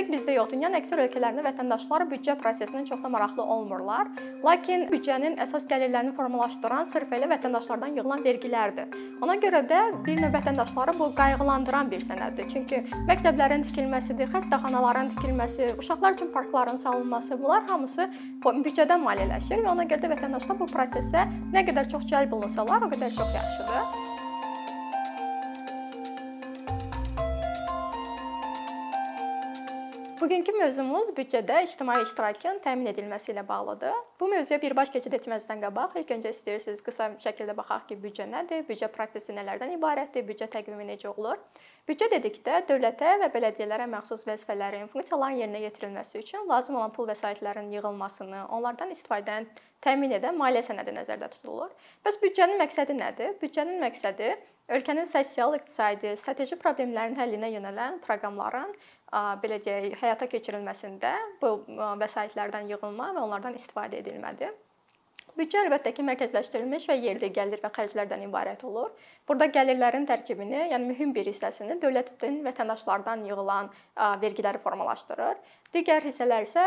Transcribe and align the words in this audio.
Tək 0.00 0.06
bizdə 0.08 0.32
yox, 0.32 0.48
dünyanın 0.48 0.78
əksər 0.78 1.00
ölkələrində 1.02 1.42
vətəndaşlar 1.44 2.06
büdcə 2.08 2.32
prosesinə 2.40 2.86
çox 2.88 3.02
da 3.02 3.10
maraqlı 3.12 3.44
olmurlar. 3.44 4.08
Lakin 4.40 4.86
büdcənin 4.88 5.36
əsas 5.44 5.66
gəlirlərini 5.68 6.14
formalaşdıran 6.16 6.88
sırf 6.88 7.12
elə 7.12 7.28
vətəndaşlardan 7.34 7.98
yığılan 7.98 8.24
vergilərdir. 8.24 8.96
Ona 9.20 9.36
görə 9.44 9.60
də 9.68 9.82
bir 10.08 10.24
növ 10.24 10.32
vətəndaşları 10.38 10.96
bu 10.96 11.10
qayğılandıran 11.20 11.92
bir 11.92 12.08
sənəddir. 12.08 12.48
Çünki 12.48 12.80
məktəblərin 13.12 13.68
tikilməsidir, 13.68 14.32
xəstəxanaların 14.32 15.12
tikilməsi, 15.18 15.74
uşaqlar 15.84 16.16
üçün 16.16 16.32
parkların 16.32 16.80
salınması, 16.80 17.36
bunlar 17.36 17.68
hamısı 17.68 18.08
büdcədən 18.40 19.04
maliyyələşir 19.04 19.66
və 19.66 19.74
ona 19.76 19.84
görə 19.84 20.06
də 20.06 20.16
vətəndaşlar 20.16 20.64
bu 20.64 20.74
prosesə 20.78 21.28
nə 21.52 21.68
qədər 21.68 21.92
çox 21.92 22.08
cəlb 22.08 22.40
olunsalar, 22.40 22.88
o 22.88 22.96
qədər 22.96 23.12
çox 23.20 23.36
yaxşıdır. 23.36 23.99
Bugünkü 30.20 30.52
mövzumuz 30.52 31.08
büdcədə 31.16 31.62
ictimai 31.64 32.02
iştirakın 32.02 32.58
təmin 32.60 32.90
edilməsi 32.90 33.30
ilə 33.32 33.40
bağlıdır. 33.48 33.94
Bu 34.20 34.26
mövzuya 34.28 34.58
birbaş 34.60 34.90
keçid 34.92 35.14
etməzdən 35.16 35.62
qabaq 35.62 35.96
ilk 35.96 36.12
öncə 36.16 36.34
istəyirsiniz 36.34 36.82
qısa 36.84 37.06
şəkildə 37.24 37.54
baxaq 37.56 37.86
ki, 37.88 37.96
büdcə 38.02 38.26
nədir, 38.28 38.66
büdcə 38.68 38.90
prosesi 38.92 39.32
nələrdən 39.38 39.72
ibarətdir, 39.78 40.26
büdcə 40.28 40.50
təqvimi 40.52 40.84
necə 40.90 41.08
olur? 41.14 41.40
Büdcə 41.88 42.10
dedikdə 42.12 42.60
dövlətə 42.68 43.14
və 43.24 43.30
bələdiyyələrə 43.32 43.88
məxsus 43.96 44.28
vəzifələrin, 44.28 44.92
funksiyaların 44.92 45.40
yerinə 45.40 45.64
yetirilməsi 45.64 46.20
üçün 46.20 46.44
lazım 46.52 46.76
olan 46.82 46.92
pul 46.92 47.08
vəsaitlərin 47.08 47.72
yığılmasını, 47.78 48.44
onlardan 48.52 48.92
istifadəni 48.92 49.48
təmin 49.80 50.18
edən 50.20 50.36
maliyyə 50.36 50.68
sənədi 50.68 51.00
nəzərdə 51.00 51.32
tutulur. 51.38 51.72
Bəs 52.04 52.20
büdcənin 52.20 52.60
məqsədi 52.60 53.00
nədir? 53.00 53.38
Büdcənin 53.40 53.80
məqsədi 53.88 54.34
ölkənin 54.70 55.08
sosial-iqtisadi, 55.10 56.12
strateji 56.20 56.58
problemlərin 56.60 57.16
həllinə 57.18 57.50
yönələn 57.56 57.98
proqramların 58.04 58.70
belə 59.12 59.58
deyək, 59.64 59.96
həyata 60.00 60.28
keçirilməsində 60.30 61.12
bu 61.40 61.56
vəsaitlərdən 62.00 62.70
yığılma 62.70 63.10
və 63.16 63.24
onlardan 63.24 63.56
istifadə 63.58 63.98
edilmədir. 64.02 64.54
Büdcə 65.38 65.60
əlbəttə 65.62 65.92
ki, 65.94 66.02
mərkəzləşdirilmiş 66.04 66.86
və 66.90 66.96
yerli 66.98 67.28
gəlir 67.34 67.60
və 67.62 67.70
xərclərdən 67.74 68.24
ibarət 68.26 68.64
olur. 68.66 68.90
Burada 69.28 69.46
gəlirlərin 69.54 70.06
tərkibini, 70.08 70.66
yəni 70.72 70.88
mühüm 70.90 71.12
bir 71.14 71.28
hissəsini 71.30 71.76
dövlətin 71.80 72.40
vətəndaşlardan 72.44 73.22
yığılan 73.28 73.70
vergiləri 74.22 74.58
formalaşdırır. 74.62 75.38
Digər 75.74 76.02
hissələr 76.08 76.48
isə 76.48 76.64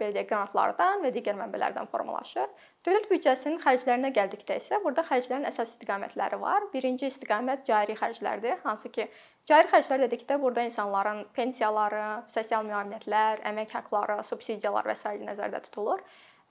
belə 0.00 0.10
deyək, 0.16 0.28
qrantlardan 0.32 1.04
və 1.04 1.12
digər 1.14 1.38
mənbələrdən 1.38 1.90
formalaşır. 1.92 2.50
Dövlət 2.82 3.06
büdcəsinin 3.12 3.60
xərclərinə 3.62 4.10
gəldikdə 4.16 4.58
isə 4.58 4.80
burada 4.82 5.04
xərclərin 5.06 5.46
əsas 5.46 5.76
istiqamətləri 5.76 6.40
var. 6.42 6.66
Birinci 6.72 7.06
istiqamət 7.06 7.62
cari 7.68 7.94
xərclərdir, 8.00 8.58
hansı 8.64 8.90
ki, 8.90 9.06
cari 9.46 9.70
xərclər 9.70 10.02
dedikdə 10.08 10.40
burada 10.42 10.66
insanların 10.66 11.22
pensiyaları, 11.38 12.26
sosial 12.26 12.66
müavinətlər, 12.66 13.46
əmək 13.52 13.78
haqqları, 13.78 14.18
subsidiyalar 14.26 14.90
və 14.90 14.98
s. 14.98 15.16
nəzərdə 15.22 15.62
tutulur. 15.68 16.02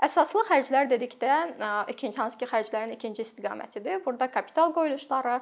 Əsaslı 0.02 0.42
xərclər 0.48 0.88
dedikdə 0.90 1.34
ikinci 1.94 2.18
hansı 2.18 2.40
ki, 2.42 2.48
xərclərin 2.50 2.96
ikinci 2.96 3.22
istiqamətidir. 3.22 4.00
Burada 4.02 4.26
kapital 4.34 4.72
qoyuluşları, 4.74 5.36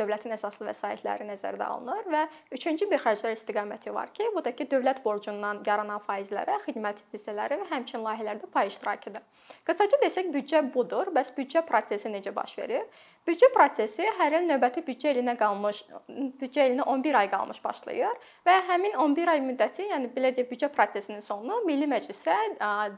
dövlətin 0.00 0.34
əsaslı 0.34 0.66
vəsaitləri 0.72 1.28
nəzərdə 1.28 1.68
alınır 1.70 2.08
və 2.10 2.22
üçüncü 2.58 2.88
bir 2.90 2.98
xərclər 3.04 3.36
istiqaməti 3.36 3.94
var 3.94 4.10
ki, 4.10 4.26
bu 4.34 4.42
da 4.42 4.50
ki, 4.58 4.66
dövlət 4.72 5.04
borcundan 5.04 5.62
yaranan 5.68 6.02
faizlərə, 6.02 6.58
xidmət 6.66 7.04
hissələri 7.14 7.60
və 7.62 7.70
həmçinin 7.70 8.02
layihələrdə 8.08 8.50
pay 8.50 8.72
iştirakıdır. 8.72 9.22
Qısaca 9.70 10.02
desək, 10.02 10.34
büdcə 10.34 10.64
budur. 10.74 11.14
Bəs 11.14 11.30
büdcə 11.38 11.62
prosesi 11.68 12.10
necə 12.10 12.34
baş 12.34 12.58
verir? 12.58 12.90
Büdcə 13.22 13.52
prosesi 13.54 14.02
hər 14.18 14.34
il 14.34 14.48
növbəti 14.48 14.82
büdcə 14.82 15.12
ilinə 15.14 15.36
qalmış, 15.38 15.84
büdcə 16.40 16.64
ilinə 16.66 16.82
11 16.90 17.18
ay 17.20 17.28
qalmış 17.30 17.60
başlayır 17.62 18.16
və 18.48 18.56
həmin 18.66 18.96
11 18.98 19.30
ay 19.30 19.42
müddəti, 19.44 19.84
yəni 19.92 20.08
belə 20.10 20.32
deyək, 20.34 20.48
büdcə 20.50 20.68
prosesinin 20.74 21.22
sonu 21.22 21.60
Milli 21.68 21.86
Məclisə 21.86 22.34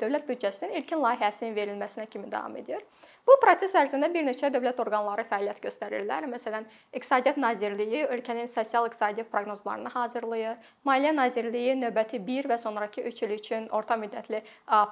dövlət 0.00 0.24
büdcəsinin 0.30 0.78
ilkin 0.80 1.02
layihəsinin 1.04 1.52
verilməsinə 1.58 2.06
kimi 2.08 2.30
davam 2.32 2.56
edir. 2.56 2.80
Bu 3.28 3.36
proses 3.40 3.76
ərzində 3.76 4.08
bir 4.12 4.24
neçə 4.24 4.48
dövlət 4.52 4.80
orqanları 4.80 5.26
fəaliyyət 5.28 5.60
göstərirlər. 5.64 6.24
Məsələn, 6.32 6.64
İqtisadiyyat 6.96 7.36
Nazirliyi 7.44 8.06
ölkənin 8.16 8.48
sosial-iqtisadi 8.52 9.24
proqnozlarını 9.28 9.92
hazırlayır. 9.92 10.56
Maliyyə 10.88 11.12
Nazirliyi 11.16 11.76
növbəti 11.82 12.20
1 12.24 12.48
və 12.48 12.58
sonrakı 12.60 13.04
3 13.12 13.22
il 13.24 13.36
üçün 13.36 13.68
orta 13.68 13.96
müddətli 14.00 14.40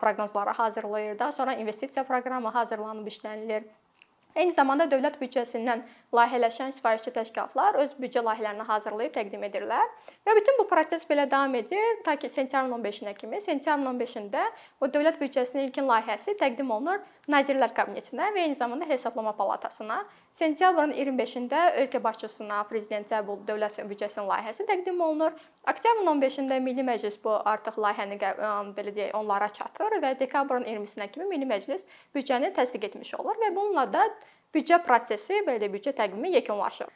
proqnozları 0.00 0.50
hazırlayır. 0.60 1.18
Daha 1.18 1.32
sonra 1.32 1.54
investisiya 1.54 2.04
proqramı 2.04 2.48
hazırlanıb 2.48 3.06
işlənilir. 3.06 3.68
Eyni 4.32 4.54
zamanda 4.56 4.86
dövlət 4.88 5.18
büdcəsindən 5.20 5.82
layihələşən 6.16 6.72
sifarişçi 6.72 7.12
təşkilatlar 7.12 7.76
öz 7.82 7.90
büdcə 8.00 8.22
layihələrini 8.24 8.64
hazırlayıb 8.68 9.12
təqdim 9.12 9.44
edirlər 9.48 9.90
və 10.26 10.36
bütün 10.38 10.56
bu 10.60 10.64
proses 10.70 11.04
belə 11.10 11.26
davam 11.30 11.54
edir 11.58 12.00
ta 12.06 12.16
ki 12.16 12.30
sentyabrın 12.32 12.72
15-nə 12.78 13.14
kimi. 13.18 13.40
Sentyabrın 13.44 13.90
15-də 13.92 14.44
o 14.80 14.88
dövlət 14.88 15.20
büdcəsinin 15.20 15.68
ilkin 15.68 15.88
layihəsi 15.90 16.36
təqdim 16.40 16.72
olunur 16.72 17.04
Nazirlər 17.28 17.74
Kabinetinə 17.76 18.32
və 18.32 18.46
eyni 18.46 18.56
zamanda 18.56 18.88
Hesablama 18.88 19.36
Palatasına. 19.36 20.00
Sentyabrın 20.32 20.94
25-də 20.96 21.58
ölkə 21.82 22.00
başçısına, 22.00 22.62
prezidentə 22.70 23.18
bu 23.26 23.34
dövlət 23.48 23.74
büdcəsinin 23.84 24.30
layihəsi 24.30 24.64
təqdim 24.64 25.00
olunur. 25.04 25.34
Oktyabrın 25.68 26.08
15-də 26.08 26.60
Milli 26.64 26.86
Məclis 26.88 27.18
bu 27.24 27.34
artıq 27.52 27.76
layihəni 27.84 28.16
belə 28.16 28.94
deyək, 28.96 29.12
onlara 29.18 29.50
çatır 29.52 29.98
və 30.00 30.14
dekabrın 30.22 30.64
20-sinə 30.64 31.10
kimi 31.12 31.28
Milli 31.34 31.50
Məclis 31.52 31.84
büdcəni 32.16 32.54
təsdiq 32.56 32.88
etmiş 32.88 33.12
olur 33.20 33.36
və 33.44 33.52
bununla 33.52 33.84
da 33.92 34.08
büdcə 34.56 34.80
prosesi, 34.88 35.44
belə 35.44 35.68
büdcə 35.68 35.92
təqvimi 36.00 36.32
yekunlaşır. 36.40 36.88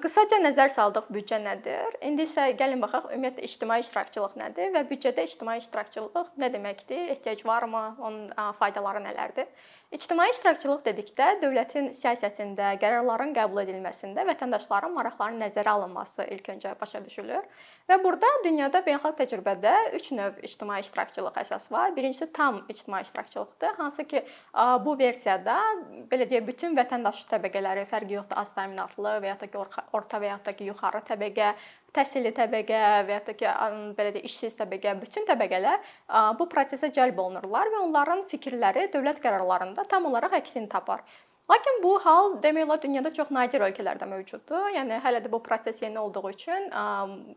Qısaca 0.00 0.38
nəzər 0.40 0.70
saldıq 0.72 1.08
büdcə 1.12 1.40
nədir? 1.42 1.96
İndi 2.06 2.24
isə 2.24 2.46
gəlin 2.56 2.80
baxaq 2.80 3.10
ümumiyyətlə 3.10 3.48
ictimai 3.48 3.80
iştirakçılıq 3.82 4.36
nədir 4.40 4.70
və 4.76 4.84
büdcədə 4.88 5.24
ictimai 5.26 5.58
iştirakçılıq 5.60 6.30
nə 6.40 6.48
deməkdir? 6.54 7.10
Ehtiyac 7.16 7.42
varmı? 7.44 7.82
Onun 7.98 8.52
faydaları 8.60 9.02
nələrdir? 9.04 9.50
İctimai 9.96 10.28
iştirakçılıq 10.28 10.82
dedikdə 10.84 11.26
dövlətin 11.40 11.86
siyasətində, 11.96 12.74
qərarların 12.82 13.30
qəbul 13.32 13.62
edilməsində 13.62 14.26
vətəndaşların 14.28 14.92
maraqlarının 14.92 15.40
nəzərə 15.46 15.72
alınması 15.72 16.26
ilk 16.34 16.50
öncə 16.52 16.74
başa 16.76 17.00
düşülür. 17.04 17.46
Və 17.88 17.96
burada 18.02 18.28
dünyada 18.44 18.82
beynəlxalq 18.84 19.16
təcrübədə 19.22 19.72
3 19.96 20.10
növ 20.18 20.42
ictimai 20.44 20.82
iştirakçılıq 20.84 21.40
əsas 21.40 21.70
var. 21.72 21.94
Birincisi 21.96 22.28
tam 22.28 22.60
ictimai 22.68 23.00
iştirakçılıqdır, 23.06 23.72
hansı 23.80 24.04
ki, 24.10 24.24
bu 24.84 24.98
versiyada 24.98 25.56
belə 26.12 26.28
deyək, 26.28 26.44
bütün 26.50 26.76
vətəndaş 26.76 27.24
təbəqələri 27.32 27.86
fərqi 27.88 28.18
yoxdur, 28.18 28.36
az 28.42 28.52
təminatlı 28.58 29.16
və 29.24 29.32
ya 29.32 29.40
da 29.40 29.48
ki, 29.48 29.64
orta 29.96 30.20
və 30.20 30.34
ya 30.34 30.38
da 30.44 30.52
ki, 30.52 30.68
yuxarı 30.74 31.00
təbəqə, 31.08 31.54
təhsilli 31.96 32.32
təbəqə 32.36 32.80
və 33.08 33.20
da 33.26 33.34
ki, 33.36 33.46
belə 33.98 34.12
deyək, 34.14 34.28
işsiz 34.28 34.56
təbəqə, 34.60 34.94
bütün 35.00 35.26
təbəqələr 35.28 35.80
bu 36.38 36.48
prosesə 36.52 36.92
cəlb 36.96 37.18
olunurlar 37.24 37.72
və 37.72 37.82
onların 37.88 38.26
fikirləri 38.30 38.90
dövlət 38.94 39.22
qərarlarında 39.24 39.86
tam 39.90 40.06
olaraq 40.12 40.36
əksini 40.42 40.68
tapar. 40.72 41.02
Lakin 41.50 41.76
bu 41.82 41.92
hal 42.02 42.32
demək 42.42 42.64
olar 42.66 42.80
dünyada 42.82 43.12
çox 43.14 43.28
nadir 43.30 43.62
ölkələrdə 43.62 44.06
mövcuddur. 44.10 44.64
Yəni 44.74 44.96
hələ 45.04 45.20
də 45.22 45.30
bu 45.30 45.38
proses 45.42 45.78
yeni 45.82 46.00
olduğu 46.00 46.30
üçün 46.30 46.66
ə, 46.74 46.82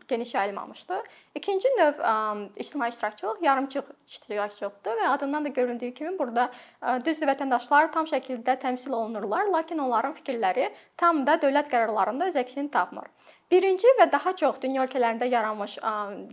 geniş 0.08 0.34
yayılmamışdır. 0.34 1.06
İkinci 1.38 1.70
növ 1.78 2.02
ə, 2.02 2.14
ictimai 2.56 2.88
iştirakçılıq 2.90 3.44
yarımçıq 3.46 3.94
iştirakçılıqdır 4.08 4.98
və 5.02 5.08
adından 5.14 5.44
da 5.44 5.54
göründüyü 5.60 5.94
kimi 5.94 6.18
burada 6.18 6.50
ə, 6.82 6.98
düzdür 7.04 7.30
vətəndaşlar 7.30 7.92
tam 7.94 8.10
şəkildə 8.10 8.58
təmsil 8.58 8.98
olunurlar, 8.98 9.46
lakin 9.46 9.78
onların 9.78 10.18
fikirləri 10.18 10.72
tam 10.96 11.22
da 11.26 11.38
dövlət 11.38 11.70
qərarlarında 11.70 12.32
öz 12.32 12.42
əksini 12.42 12.70
tapmır. 12.74 13.06
Birinci 13.50 13.88
və 13.98 14.10
daha 14.10 14.34
çox 14.36 14.58
dünya 14.62 14.84
ölkələrində 14.86 15.26
yaranmış, 15.26 15.78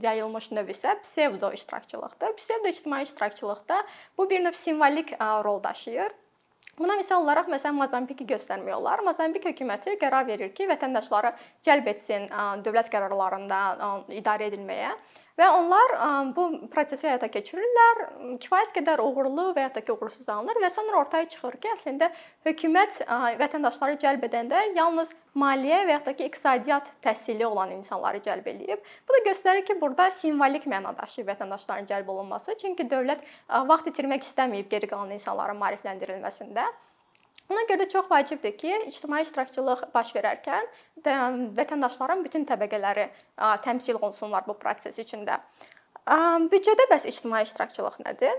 yayılmış 0.02 0.52
növ 0.52 0.68
isə 0.74 1.00
psevdo 1.02 1.50
iştirakçılıqdır. 1.54 2.36
Psevdo 2.38 2.70
ictimai 2.70 3.04
iştirakçılıqda 3.04 3.84
bu 4.18 4.30
bir 4.30 4.44
növ 4.46 4.52
simvolik 4.52 5.14
rol 5.22 5.64
daşıyır. 5.64 6.12
Buna 6.78 6.94
misal 6.94 7.24
olaraq 7.24 7.48
məsələn 7.50 7.74
Mozambiki 7.74 8.26
göstərmək 8.30 8.76
olar. 8.76 9.02
Mozambik 9.02 9.48
hökuməti 9.50 9.96
qərar 9.98 10.28
verir 10.28 10.52
ki, 10.54 10.68
vətəndaşları 10.70 11.32
cəlb 11.66 11.88
etsin 11.90 12.28
dövlət 12.66 12.92
qərarlarında 12.94 13.62
idarə 14.14 14.52
edilməyə 14.52 14.92
Və 15.38 15.48
onlar 15.54 15.92
bu 16.34 16.48
prosesi 16.74 17.06
həyata 17.06 17.28
keçirirlər. 17.30 18.00
Kifayət 18.42 18.72
qədər 18.74 19.04
uğurlu 19.04 19.52
və 19.54 19.68
ya 19.68 19.70
da 19.76 19.84
ki, 19.86 19.94
uğursuz 19.94 20.26
alınır 20.34 20.58
və 20.64 20.72
sonra 20.74 21.04
ortaya 21.04 21.28
çıxır 21.30 21.60
ki, 21.62 21.74
əslində 21.76 22.10
hökumət 22.48 23.04
vətəndaşları 23.42 24.00
cəlb 24.02 24.26
edəndə 24.26 24.64
yalnız 24.74 25.14
maliyyə 25.38 25.84
və 25.86 25.94
ya 25.94 26.02
da 26.08 26.16
ki, 26.18 26.32
iqtisadiyyat 26.32 26.90
təhsili 27.06 27.46
olan 27.46 27.76
insanları 27.78 28.24
cəlb 28.26 28.50
eləyib. 28.50 28.82
Bu 29.06 29.20
da 29.20 29.22
göstərir 29.30 29.62
ki, 29.70 29.78
burada 29.82 30.10
simvolik 30.18 30.66
məna 30.66 30.96
daşıyır 30.98 31.30
vətəndaşların 31.30 31.86
cəlb 31.94 32.10
olunması. 32.16 32.58
Çünki 32.58 32.90
dövlət 32.90 33.22
vaxt 33.70 33.94
itirmək 33.94 34.26
istəməyib 34.26 34.74
geri 34.74 34.90
qalan 34.90 35.14
insanların 35.20 35.62
maarifləndirilməsində. 35.62 36.66
Ona 37.48 37.64
görə 37.70 37.86
də 37.86 37.90
çox 37.92 38.10
vacibdir 38.12 38.58
ki, 38.60 38.74
ictimai 38.90 39.22
iştirakçılıq 39.24 39.86
baş 39.94 40.12
verərkən 40.16 40.68
vətəndaşların 41.58 42.24
bütün 42.26 42.44
təbəqələri 42.50 43.08
təmsil 43.64 44.02
olunsunlar 44.02 44.44
bu 44.48 44.58
proses 44.60 45.00
içində. 45.00 45.40
Büdcədə 46.52 46.90
bəs 46.92 47.08
ictimai 47.08 47.46
iştirakçılıq 47.48 48.02
nədir? 48.04 48.36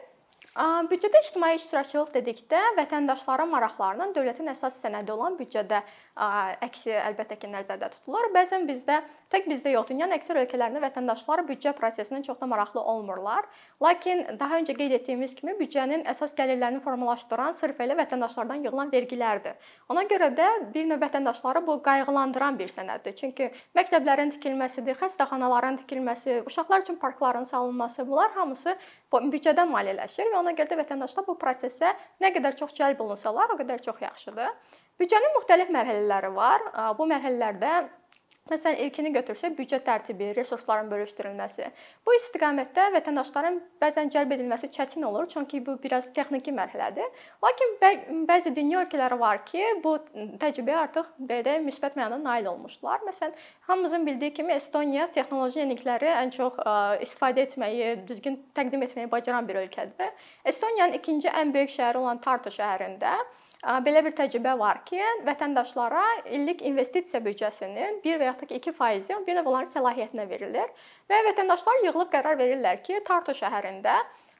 Büdcədə 0.59 1.21
ictimai 1.23 1.53
iştirakçılıq 1.55 2.09
dedikdə 2.17 2.59
vətəndaşların 2.75 3.47
maraqlarının 3.53 4.11
dövlətin 4.17 4.51
əsas 4.51 4.81
sənədi 4.83 5.13
olan 5.15 5.37
büdcədə 5.39 5.85
əksi 6.67 6.97
əlbəttə 6.99 7.37
ki, 7.39 7.51
nəzərdə 7.53 7.93
tutulur. 7.93 8.27
Bəzən 8.35 8.67
bizdə 8.67 8.97
tək 9.31 9.47
bizdə 9.47 9.71
yox, 9.77 9.87
dünyanın 9.93 10.17
əksər 10.17 10.41
ölkələrində 10.41 10.83
vətəndaşlar 10.83 11.45
büdcə 11.47 11.75
prosesindən 11.79 12.25
çox 12.27 12.41
da 12.41 12.49
maraqlı 12.51 12.81
olmurlar. 12.81 13.47
Lakin 13.85 14.25
daha 14.41 14.59
öncə 14.59 14.75
qeyd 14.75 14.97
etdiyimiz 14.99 15.37
kimi 15.39 15.55
büdcənin 15.61 16.03
əsas 16.11 16.35
gəlirlərini 16.35 16.83
formalaşdıran 16.83 17.55
sırf 17.55 17.79
elə 17.85 17.95
vətəndaşlardan 18.01 18.67
yığılan 18.67 18.91
vergilərdir. 18.91 19.55
Ona 19.93 20.09
görə 20.11 20.33
də 20.35 20.49
bir 20.75 20.91
növ 20.91 21.05
vətəndaşları 21.05 21.63
bu 21.69 21.79
qayğılandıran 21.87 22.59
bir 22.59 22.73
sənəddir. 22.73 23.15
Çünki 23.21 23.51
məktəblərin 23.79 24.35
tikilməsidir, 24.35 24.99
xəstəxanaların 25.05 25.79
tikilməsi, 25.85 26.41
uşaqlar 26.49 26.83
üçün 26.83 26.99
parkların 26.99 27.47
salınması, 27.47 28.09
bunlar 28.09 28.33
hamısı 28.33 28.75
büdcədən 29.13 29.71
maliyyələşir 29.71 30.33
və 30.33 30.41
ona 30.41 30.48
görə 30.57 30.71
də 30.73 30.79
vətəndaşlar 30.81 31.27
bu 31.27 31.37
prosesə 31.41 31.93
nə 32.23 32.33
qədər 32.35 32.57
çox 32.59 32.73
cəlb 32.79 33.01
olunsalar, 33.05 33.53
o 33.53 33.59
qədər 33.61 33.83
çox 33.85 34.01
yaxşıdır. 34.05 34.53
Büdcənin 34.99 35.35
müxtəlif 35.37 35.69
mərhələləri 35.75 36.31
var. 36.35 36.65
Bu 36.99 37.07
mərhələlərdə 37.11 37.75
Məsələn, 38.49 38.79
ilkini 38.87 39.11
götürsək, 39.13 39.53
büdcə 39.59 39.79
tərtibi, 39.85 40.31
resursların 40.37 40.89
bölüşdürülməsi. 40.89 41.67
Bu 42.07 42.15
istiqamətdə 42.17 42.87
vətəndaşların 42.95 43.59
bəzən 43.83 44.09
cəlb 44.15 44.33
edilməsi 44.37 44.71
çətin 44.73 45.05
olur, 45.05 45.27
çünki 45.29 45.61
bu 45.67 45.75
biraz 45.83 46.07
texniki 46.17 46.55
mərhələdir. 46.57 47.11
Lakin 47.45 47.75
bəzi 48.31 48.55
dünya 48.57 48.85
ölkələri 48.87 49.19
var 49.21 49.43
ki, 49.45 49.65
bu 49.85 49.99
təcrübəyə 50.41 50.79
artıq 50.87 51.11
belə 51.31 51.59
müsbət 51.67 51.99
mənada 52.01 52.23
nail 52.23 52.49
olmuşlar. 52.55 53.05
Məsələn, 53.09 53.37
hamımızın 53.69 54.07
bildiyi 54.07 54.33
kimi 54.41 54.57
Estoniya 54.57 55.11
texnoloji 55.13 55.61
yenilikləri 55.61 56.09
ən 56.15 56.33
çox 56.33 56.57
istifadə 57.05 57.45
etməyi, 57.45 57.99
düzgün 58.09 58.41
təqdim 58.57 58.87
etməyi 58.89 59.11
bacaran 59.13 59.49
bir 59.49 59.61
ölkədir. 59.67 60.17
Estoniyanın 60.45 60.97
ikinci 61.03 61.29
ən 61.29 61.53
böyük 61.53 61.77
şəhəri 61.77 62.01
olan 62.01 62.25
Tartu 62.25 62.49
şəhərində 62.55 63.19
Belə 63.59 64.05
bir 64.07 64.13
təcrübə 64.15 64.53
var 64.59 64.85
ki, 64.87 65.01
vətəndaşlara 65.27 66.03
illik 66.37 66.61
investisiya 66.63 67.19
büdcəsinin 67.25 67.99
1 68.05 68.21
və 68.21 68.29
yaxud 68.29 68.53
da 68.53 68.55
2% 68.55 69.27
bir 69.27 69.35
növ 69.35 69.51
onların 69.51 69.73
səlahiyyətinə 69.73 70.29
verilir 70.31 70.71
və 71.11 71.19
vətəndaşlar 71.27 71.83
yığılıb 71.89 72.13
qərar 72.13 72.39
verirlər 72.39 72.79
ki, 72.87 73.01
Tartu 73.09 73.35
şəhərində 73.35 73.97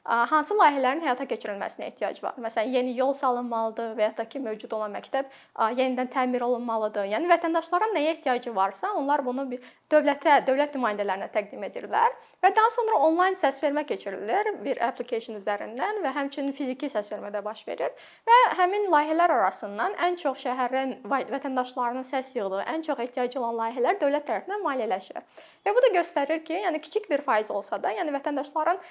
hansı 0.09 0.57
layihələrin 0.57 1.03
həyata 1.05 1.27
keçirilməsinə 1.29 1.91
ehtiyac 1.91 2.23
var? 2.23 2.37
Məsələn, 2.41 2.71
yeni 2.73 2.95
yol 2.97 3.13
salınmalıdır 3.13 3.95
və 3.99 4.07
ya 4.07 4.13
da 4.17 4.25
ki, 4.29 4.41
mövcud 4.41 4.73
olan 4.73 4.95
məktəb 4.97 5.29
yenidən 5.77 6.09
təmir 6.13 6.45
olunmalıdır. 6.47 7.11
Yəni 7.13 7.29
vətəndaşların 7.29 7.93
nəyə 7.97 8.15
ehtiyacı 8.17 8.55
varsa, 8.57 8.93
onlar 8.97 9.25
bunu 9.27 9.45
bir 9.51 9.65
dövlətə, 9.93 10.39
dövlət 10.47 10.77
nümayəndələrinə 10.77 11.29
təqdim 11.33 11.65
edirlər 11.69 12.17
və 12.45 12.51
daha 12.57 12.71
sonra 12.75 13.01
onlayn 13.09 13.37
səsvermə 13.41 13.85
keçirilir 13.89 14.51
bir 14.65 14.81
application 14.85 15.39
üzərindən 15.41 16.03
və 16.05 16.13
həmçinin 16.17 16.53
fiziki 16.57 16.91
səsvermə 16.93 17.31
də 17.35 17.43
baş 17.45 17.65
verir 17.69 17.93
və 18.29 18.39
həmin 18.61 18.89
layihələr 18.93 19.33
arasından 19.39 19.97
ən 20.09 20.19
çox 20.21 20.45
şəhərin 20.45 20.95
vətəndaşlarının 21.09 22.05
səs 22.09 22.35
yığdığı, 22.37 22.63
ən 22.69 22.85
çox 22.87 23.01
ehtiyacı 23.07 23.41
olan 23.41 23.57
layihələr 23.63 24.01
dövlət 24.01 24.29
tərəfindən 24.29 24.65
maliyyələşir. 24.65 25.21
Və 25.65 25.75
bu 25.77 25.85
da 25.85 25.93
göstərir 25.97 26.45
ki, 26.45 26.61
yəni 26.67 26.81
kiçik 26.85 27.09
bir 27.11 27.25
faiz 27.25 27.51
olsa 27.51 27.81
da, 27.83 27.93
yəni 27.97 28.13
vətəndaşların 28.15 28.83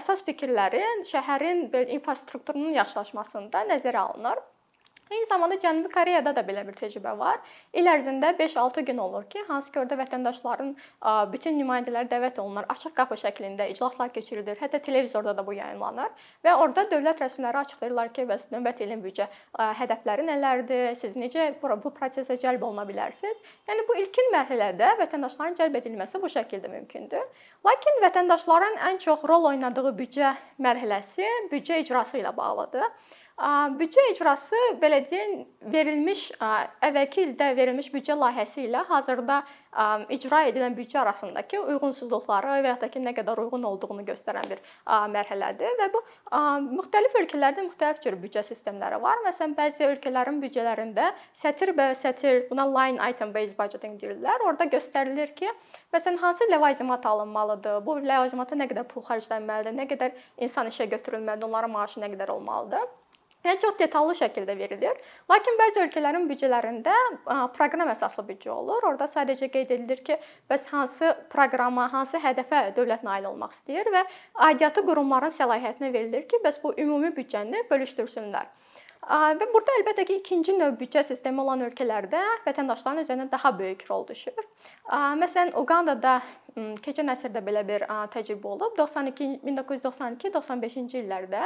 əsas 0.00 0.26
fikirləri 0.36 0.82
şəhərin 1.08 1.66
belə 1.72 1.96
infrastrukturunun 1.96 2.76
yaxşılaşmasında 2.76 3.64
nəzərə 3.72 4.04
alınır. 4.04 4.42
Eyni 5.10 5.26
zamanda 5.26 5.54
Cənubi 5.62 5.86
Koreyada 5.94 6.32
da 6.34 6.42
belə 6.42 6.64
bir 6.66 6.74
təcrübə 6.74 7.12
var. 7.18 7.36
İl 7.78 7.86
ərzində 7.86 8.32
5-6 8.38 8.82
gün 8.88 8.98
olur 8.98 9.28
ki, 9.30 9.44
hansı 9.46 9.70
ki 9.70 9.78
orada 9.78 9.94
vətəndaşların 10.00 10.72
bütün 11.30 11.54
nümayəndələri 11.60 12.10
dəvət 12.10 12.40
olunur, 12.42 12.64
açıq 12.74 12.90
qapı 12.96 13.14
şəklində 13.20 13.68
iclaslar 13.70 14.10
keçirilir. 14.10 14.58
Hətta 14.58 14.80
televizorda 14.82 15.36
da 15.38 15.44
bu 15.46 15.54
yayımlanır 15.54 16.10
və 16.42 16.54
orada 16.58 16.88
dövlət 16.90 17.22
rəsmiləri 17.22 17.60
açıqlayırlar 17.60 18.10
ki, 18.16 18.24
bəs 18.26 18.48
növbəti 18.50 18.82
ilin 18.82 19.04
büdcə 19.04 19.28
hədəfləri 19.78 20.26
nələrdir, 20.26 20.88
siz 20.98 21.14
necə 21.14 21.52
bu 21.62 21.92
prosesə 22.00 22.34
cəlb 22.42 22.66
oluna 22.66 22.82
bilərsiniz. 22.88 23.38
Yəni 23.70 23.84
bu 23.86 24.00
ilkin 24.02 24.32
mərhələdə 24.34 24.88
vətəndaşların 25.04 25.54
cəlb 25.60 25.78
edilməsi 25.82 26.18
bu 26.18 26.32
şəkildə 26.34 26.72
mümkündür. 26.72 27.30
Lakin 27.68 28.02
vətəndaşların 28.02 28.82
ən 28.90 28.98
çox 29.06 29.22
rol 29.30 29.52
oynadığı 29.52 29.94
büdcə 30.02 30.34
mərhələsi 30.58 31.30
büdcə 31.54 31.78
icrası 31.84 32.18
ilə 32.24 32.34
bağlıdır. 32.34 32.90
Büdcə 33.36 34.00
icrası 34.14 34.56
belə 34.80 35.02
deyək, 35.04 35.32
verilmiş 35.68 36.20
əvvəlki 36.40 37.20
ildə 37.26 37.50
verilmiş 37.58 37.90
büdcə 37.92 38.14
layihəsi 38.16 38.62
ilə 38.64 38.80
hazırda 38.88 39.42
icra 40.16 40.38
edilən 40.48 40.72
büdcə 40.72 41.02
arasındakı 41.02 41.60
uyğunsuzluqları 41.60 42.54
və 42.64 42.70
ya 42.70 42.78
da 42.80 42.88
ki, 42.88 43.02
nə 43.04 43.12
qədər 43.18 43.42
uyğun 43.44 43.68
olduğunu 43.68 44.06
göstərən 44.08 44.48
bir 44.48 44.62
mərhələdir 45.12 45.76
və 45.82 45.90
bu 45.92 46.00
müxtəlif 46.78 47.20
ölkələrdə 47.20 47.66
müxtəlif 47.68 48.00
cür 48.06 48.16
büdcə 48.24 48.40
sistemləri 48.48 49.02
var. 49.04 49.20
Məsələn, 49.28 49.52
bəzi 49.60 49.84
ölkələrin 49.90 50.40
büdcələrində 50.40 51.12
sətir 51.36 51.76
və 51.76 51.92
sətir, 51.92 52.46
buna 52.48 52.64
line 52.64 53.12
item 53.12 53.36
based 53.36 53.58
budgeting 53.60 54.00
deyirlər. 54.00 54.48
Orada 54.48 54.64
göstərilir 54.64 55.36
ki, 55.36 55.52
məsələn, 55.92 56.22
hansı 56.24 56.48
ləvazimat 56.48 57.04
alınmalıdır, 57.04 57.84
bu 57.84 58.00
ləvazimata 58.00 58.56
nə 58.56 58.72
qədər 58.72 58.88
pul 58.88 59.04
xərclənməlidir, 59.04 59.76
nə 59.76 59.90
qədər 59.92 60.16
insan 60.40 60.72
işə 60.72 60.88
götürülməlidir, 60.96 61.50
onların 61.52 61.76
maaşı 61.76 62.00
nə 62.00 62.14
qədər 62.16 62.32
olmalıdır. 62.32 62.88
Yəni 63.44 63.60
çox 63.62 63.76
detallı 63.78 64.14
şəkildə 64.18 64.56
verilir. 64.58 64.96
Lakin 65.30 65.58
bəzi 65.60 65.82
ölkələrin 65.84 66.24
büdcələrində 66.30 66.94
proqram 67.54 67.92
əsaslı 67.92 68.24
büdcə 68.30 68.50
olur. 68.50 68.82
Orada 68.88 69.06
sadəcə 69.10 69.50
qeyd 69.52 69.70
edilir 69.76 70.02
ki, 70.06 70.16
bəs 70.50 70.66
hansı 70.72 71.12
proqrama, 71.30 71.86
hansı 71.92 72.18
hədəfə 72.22 72.72
dövlət 72.78 73.04
nail 73.06 73.28
olmaq 73.30 73.54
istəyir 73.54 73.92
və 73.94 74.02
aidiyyatı 74.48 74.82
qurumların 74.88 75.34
səlahiyyətinə 75.36 75.92
verilir 75.92 76.26
ki, 76.30 76.42
bəs 76.42 76.58
bu 76.64 76.74
ümumi 76.80 77.12
büdcəni 77.14 77.68
bölüşdürsünlər. 77.70 78.50
Və 79.06 79.46
burada 79.52 79.74
əlbəttə 79.78 80.02
ki, 80.08 80.16
ikinci 80.18 80.56
növ 80.56 80.72
büdcə 80.80 81.04
sistemi 81.06 81.38
olan 81.38 81.60
ölkələrdə 81.68 82.18
vətəndaşların 82.42 83.04
üzərinə 83.04 83.28
daha 83.30 83.52
böyük 83.54 83.84
rol 83.86 84.02
düşür. 84.08 84.34
Məsələn, 85.20 85.52
Uqandada 85.60 86.16
keçən 86.82 87.12
əsrdə 87.12 87.42
belə 87.46 87.62
bir 87.68 87.84
təcrübə 88.10 88.48
olub. 88.56 88.72
92 88.78 89.44
1992-95-ci 89.46 91.04
illərdə 91.04 91.44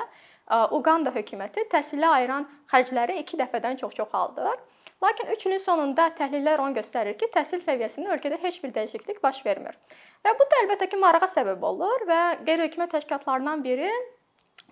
Uqanda 0.72 1.12
hökuməti 1.12 1.66
təhsilə 1.72 2.08
ayıran 2.20 2.46
xərcləri 2.72 3.18
2 3.24 3.40
dəfədən 3.42 3.76
çox 3.82 3.92
çoxaldır. 3.98 4.56
Lakin 5.04 5.28
3 5.32 5.46
ilin 5.48 5.60
sonunda 5.64 6.08
təhlillər 6.16 6.60
onu 6.64 6.76
göstərir 6.76 7.18
ki, 7.20 7.28
təhsil 7.34 7.60
səviyyəsində 7.64 8.16
ölkədə 8.16 8.40
heç 8.40 8.62
bir 8.64 8.72
dəyişiklik 8.72 9.20
baş 9.24 9.44
vermir. 9.44 9.76
Və 10.24 10.32
bu 10.36 10.48
da 10.48 10.64
əlbəttə 10.64 10.88
ki, 10.92 11.00
marağa 11.00 11.28
səbəb 11.28 11.60
olur 11.64 12.04
və 12.08 12.20
qeyri-hökumət 12.44 12.96
təşkilatlarından 12.96 13.64
biri 13.64 13.92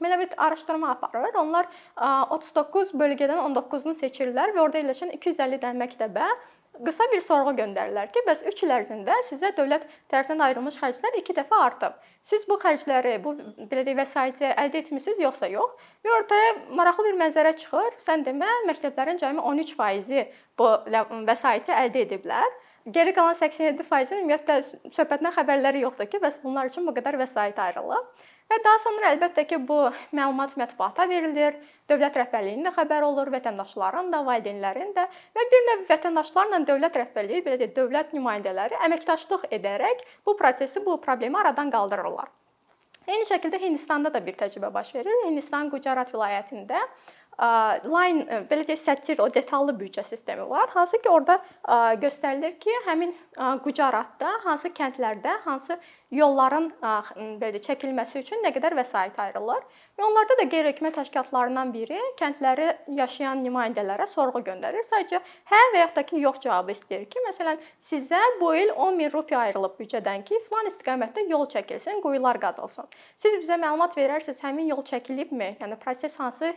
belə 0.03 0.19
bir 0.21 0.37
araşdırma 0.37 0.91
aparır. 0.97 1.35
Onlar 1.41 1.71
39 2.37 2.95
bölgədən 2.95 3.43
19-unu 3.49 3.99
seçirlər 3.99 4.55
və 4.55 4.65
orada 4.67 4.83
yerləşən 4.83 5.15
250 5.19 5.61
dən 5.65 5.83
məktəbə 5.83 6.29
qısa 6.85 7.05
bir 7.13 7.21
sorğu 7.25 7.55
göndərirlər 7.59 8.11
ki, 8.15 8.21
bəs 8.27 8.45
3 8.47 8.61
il 8.63 8.73
ərzində 8.77 9.17
sizə 9.27 9.51
dövlət 9.57 9.87
tərəfindən 10.13 10.45
ayrılmış 10.47 10.77
xərclər 10.79 11.17
2 11.21 11.35
dəfə 11.41 11.59
artıb. 11.65 11.97
Siz 12.23 12.45
bu 12.49 12.59
xərcləri, 12.63 13.17
bu 13.25 13.35
belə 13.71 13.83
deyək, 13.87 13.99
vəsaiti 13.99 14.47
əldə 14.53 14.85
etmisiniz 14.85 15.19
yoxsa 15.25 15.51
yox? 15.51 15.75
Və 16.07 16.15
ortaya 16.21 16.55
maraqlı 16.79 17.09
bir 17.09 17.19
mənzərə 17.25 17.57
çıxır. 17.59 17.99
Sən 18.05 18.23
demə, 18.27 18.49
məktəblərin 18.69 19.19
cəmi 19.19 19.43
13% 19.43 20.39
bu 20.61 20.71
vəsaiti 21.27 21.75
əldə 21.75 22.05
ediblər. 22.07 22.59
Geri 22.89 23.13
qalan 23.13 23.35
87% 23.37 24.15
ümumiyyətlə 24.23 24.61
söhbətdən 24.95 25.35
xəbərləri 25.35 25.83
yoxdur 25.83 26.07
ki, 26.09 26.23
bəs 26.23 26.39
bunlar 26.45 26.71
üçün 26.71 26.87
bu 26.87 26.95
qədər 26.97 27.19
vəsait 27.21 27.59
ayrılıb. 27.61 28.07
Və 28.49 28.57
daha 28.65 28.79
sonra 28.81 29.11
əlbəttə 29.13 29.45
ki, 29.49 29.59
bu 29.69 29.77
məlumat 30.17 30.55
mətbuata 30.57 31.05
verilir, 31.11 31.59
dövlət 31.91 32.17
rəhbərliyinin 32.17 32.65
də 32.65 32.73
xəbər 32.79 33.05
olur, 33.05 33.29
vətəndaşların 33.35 34.09
da, 34.15 34.23
valideynlərin 34.25 34.95
də 34.97 35.05
və 35.37 35.47
bir 35.53 35.67
növ 35.69 35.85
vətəndaşlarla 35.91 36.63
dövlət 36.71 36.97
rəhbərliyi, 37.03 37.45
belə 37.45 37.61
deyək, 37.61 37.77
dövlət 37.77 38.17
nümayəndələri 38.17 38.81
əməkdaşlıq 38.89 39.49
edərək 39.59 40.05
bu 40.25 40.37
prosesi, 40.41 40.81
bu 40.85 40.97
problemi 41.05 41.37
aradan 41.43 41.73
qaldırırlar. 41.75 42.33
Eyni 43.09 43.25
şəkildə 43.25 43.61
Hindistanda 43.61 44.11
da 44.13 44.21
bir 44.21 44.35
təcrübə 44.37 44.69
baş 44.73 44.91
verir. 44.93 45.15
Hindistan 45.25 45.71
Gujarat 45.73 46.11
vilayətində 46.13 46.83
line 47.39 48.43
belə 48.51 48.67
deyək 48.67 48.81
sətir 48.83 49.21
o 49.23 49.29
detallı 49.31 49.73
büdcə 49.79 50.05
sistemi 50.05 50.49
var. 50.51 50.69
Hansı 50.75 50.99
ki, 51.03 51.09
orada 51.09 51.39
göstərilir 52.03 52.59
ki, 52.59 52.75
həmin 52.87 53.15
Gujaratda 53.65 54.33
hansı 54.45 54.73
kəndlərdə 54.75 55.39
hansı 55.45 55.79
yolların 56.11 56.71
belə 57.39 57.61
çəkilməsi 57.63 58.23
üçün 58.23 58.41
nə 58.43 58.51
qədər 58.55 58.75
vəsait 58.79 59.19
ayrılır. 59.21 59.63
Və 59.99 60.07
onlarda 60.07 60.39
da 60.41 60.47
qeyri-hökumət 60.49 60.97
təşkilatlarından 60.99 61.71
biri 61.75 61.99
kəndləri 62.19 62.69
yaşayan 62.97 63.43
nümayəndələrə 63.45 64.07
sorğu 64.09 64.43
göndərir. 64.47 64.83
Sadəcə 64.89 65.21
hə 65.51 65.63
və 65.75 65.83
yaxud 65.83 65.99
da 65.99 66.05
ki, 66.09 66.23
yox 66.25 66.41
cavabı 66.43 66.73
istəyir 66.75 67.05
ki, 67.13 67.23
məsələn, 67.27 67.61
sizə 67.83 68.21
bu 68.41 68.55
il 68.57 68.73
10 68.73 68.97
min 68.97 69.13
rupiya 69.13 69.45
ayrılıb 69.47 69.77
büdcədən 69.79 70.25
ki, 70.27 70.41
filan 70.49 70.71
istiqamətdə 70.73 71.27
yol 71.29 71.47
çəkilsin, 71.53 72.01
quyular 72.03 72.41
qazılsın. 72.41 72.89
Siz 73.17 73.39
bizə 73.43 73.61
məlumat 73.61 73.95
verərsiniz, 73.99 74.41
həmin 74.47 74.73
yol 74.73 74.83
çəkilibmi? 74.89 75.57
Yəni 75.61 75.79
proses 75.83 76.17
hansı 76.19 76.55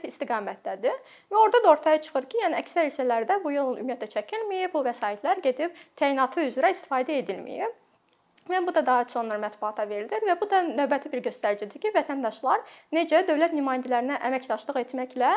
istiqamətdədir? 0.71 0.97
Və 1.31 1.37
orada 1.37 1.61
da 1.63 1.71
ortaya 1.71 2.01
çıxır 2.01 2.27
ki, 2.29 2.39
yəni 2.43 2.59
əksər 2.61 2.87
hissələrdə 2.87 3.39
bu 3.43 3.51
yol 3.51 3.77
ümumiyyətlə 3.77 4.09
çəkilməyib, 4.15 4.71
bu 4.73 4.83
vəsaitlər 4.85 5.41
gedib 5.43 5.71
təyinatı 5.99 6.47
üzrə 6.47 6.71
istifadə 6.71 7.17
edilməyib. 7.21 7.80
Və 8.51 8.59
bu 8.67 8.73
da 8.75 8.81
daha 8.85 9.05
sonra 9.07 9.37
mətbuata 9.39 9.85
verilir 9.87 10.23
və 10.27 10.35
bu 10.39 10.47
da 10.51 10.59
növbəti 10.65 11.11
bir 11.13 11.21
göstəricidir 11.23 11.79
ki, 11.79 11.91
vətəndaşlar 11.95 12.63
necə 12.95 13.21
dövlət 13.27 13.55
nümayəndələrinə 13.55 14.17
əməkdaşlıq 14.27 14.79
etməklə 14.81 15.31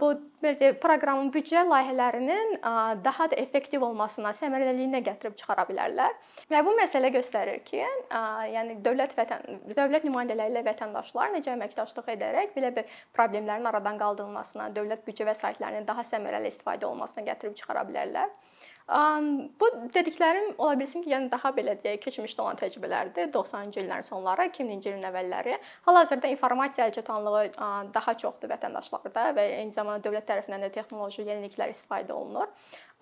bu 0.00 0.10
belə 0.44 0.72
proqramın 0.82 1.30
büdcə 1.32 1.62
layihələrinin 1.70 2.58
daha 3.04 3.28
da 3.32 3.38
effektiv 3.40 3.86
olmasına, 3.86 4.34
səmərəliliyinə 4.36 5.00
gətirib 5.06 5.38
çıxara 5.40 5.64
bilərlər. 5.70 6.14
Və 6.52 6.62
bu 6.66 6.76
məsələ 6.76 7.12
göstərir 7.14 7.62
ki, 7.64 7.80
yəni 8.52 8.78
dövlət 8.84 9.16
vətən 9.16 9.62
dövlət 9.72 10.04
nümayəndələri 10.08 10.52
ilə 10.52 10.66
vətəndaşlar 10.68 11.32
necə 11.38 11.54
əməkdaşlıq 11.56 12.14
edərək 12.18 12.56
belə 12.56 12.74
bir 12.76 12.96
problemlərin 13.16 13.68
aradan 13.72 14.00
qaldırılmasına, 14.02 14.72
dövlət 14.76 15.06
büdcə 15.08 15.30
vəsaitlərinin 15.32 15.88
daha 15.88 16.04
səmərəli 16.04 16.52
istifadə 16.52 16.90
olunmasına 16.90 17.30
gətirib 17.32 17.56
çıxara 17.56 17.86
bilərlər. 17.88 18.28
Bu 19.60 19.68
dediklərim 19.94 20.54
ola 20.58 20.74
bilsin 20.78 21.04
ki, 21.04 21.10
yəni 21.12 21.30
daha 21.30 21.52
belə 21.54 21.76
deyək, 21.84 22.00
keçmişdə 22.02 22.42
olan 22.42 22.58
təcrübələrdir. 22.60 23.30
90-cı 23.32 23.80
illərin 23.80 24.06
sonları, 24.06 24.48
2000-ci 24.50 24.90
ilin 24.90 25.06
əvvəlləri. 25.08 25.54
Hal-hazırda 25.86 26.32
informasiya 26.34 26.88
əlçatanlığı 26.90 27.44
daha 27.94 28.14
çoxdur 28.24 28.50
vətəndaşlarda 28.52 29.28
və 29.38 29.46
eyni 29.60 29.72
zamanda 29.72 30.02
dövlət 30.08 30.26
tərəfindən 30.32 30.66
də 30.66 30.72
texnoloji 30.74 31.22
yeniliklər 31.28 31.70
istifadə 31.72 32.12
olunur. 32.16 32.50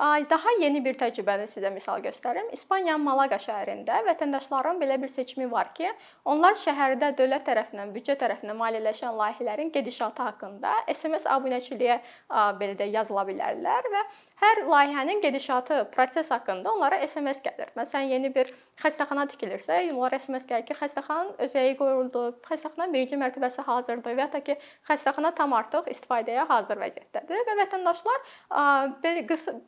Daha 0.00 0.52
yeni 0.60 0.80
bir 0.80 0.96
təcrübəni 0.96 1.44
sizə 1.50 1.68
misal 1.74 2.00
göstərim. 2.00 2.46
İspaniyanın 2.56 3.02
Malaqa 3.04 3.36
şəhərində 3.42 3.98
vətəndaşların 4.06 4.78
belə 4.80 4.96
bir 5.02 5.12
seçimi 5.12 5.50
var 5.52 5.74
ki, 5.76 5.90
onlar 6.24 6.56
şəhərdə 6.56 7.10
dövlət 7.18 7.44
tərəfindən, 7.44 7.92
büdcə 7.92 8.16
tərəfindən 8.22 8.56
maliyyələşən 8.62 9.12
layihələrin 9.20 9.68
gedişatı 9.74 10.24
haqqında 10.30 10.72
SMS 10.94 11.28
abunəçiliyə 11.36 12.00
belə 12.32 12.78
də 12.80 12.88
yazıla 12.94 13.26
bilərlər 13.28 13.92
və 13.92 14.02
hər 14.40 14.62
layihənin 14.72 15.20
gedişatı, 15.20 15.90
proses 15.92 16.30
haqqında 16.32 16.72
onlara 16.72 16.96
SMS 17.04 17.42
gəlir. 17.44 17.68
Məsələn, 17.76 18.08
yeni 18.08 18.30
bir 18.32 18.48
xəstəxana 18.80 19.26
tikilirsə, 19.28 19.82
onlara 19.92 20.16
SMS 20.16 20.48
gəlir 20.48 20.64
ki, 20.70 20.78
xəstəxananın 20.80 21.34
özəyi 21.44 21.76
qoyuldu, 21.76 22.22
xəstəxananın 22.48 22.96
birinci 22.96 23.20
mərtəbəsi 23.20 23.66
hazırdır 23.68 24.16
və 24.16 24.24
ya 24.24 24.30
da 24.32 24.40
ki, 24.46 24.56
xəstəxana 24.88 25.34
tam 25.36 25.52
artıq 25.58 25.92
istifadəyə 25.92 26.48
hazır 26.48 26.80
vəziyyətdədir 26.86 27.44
və 27.50 27.58
vətəndaşlar 27.60 28.24
belə 29.04 29.26
qısa 29.28 29.58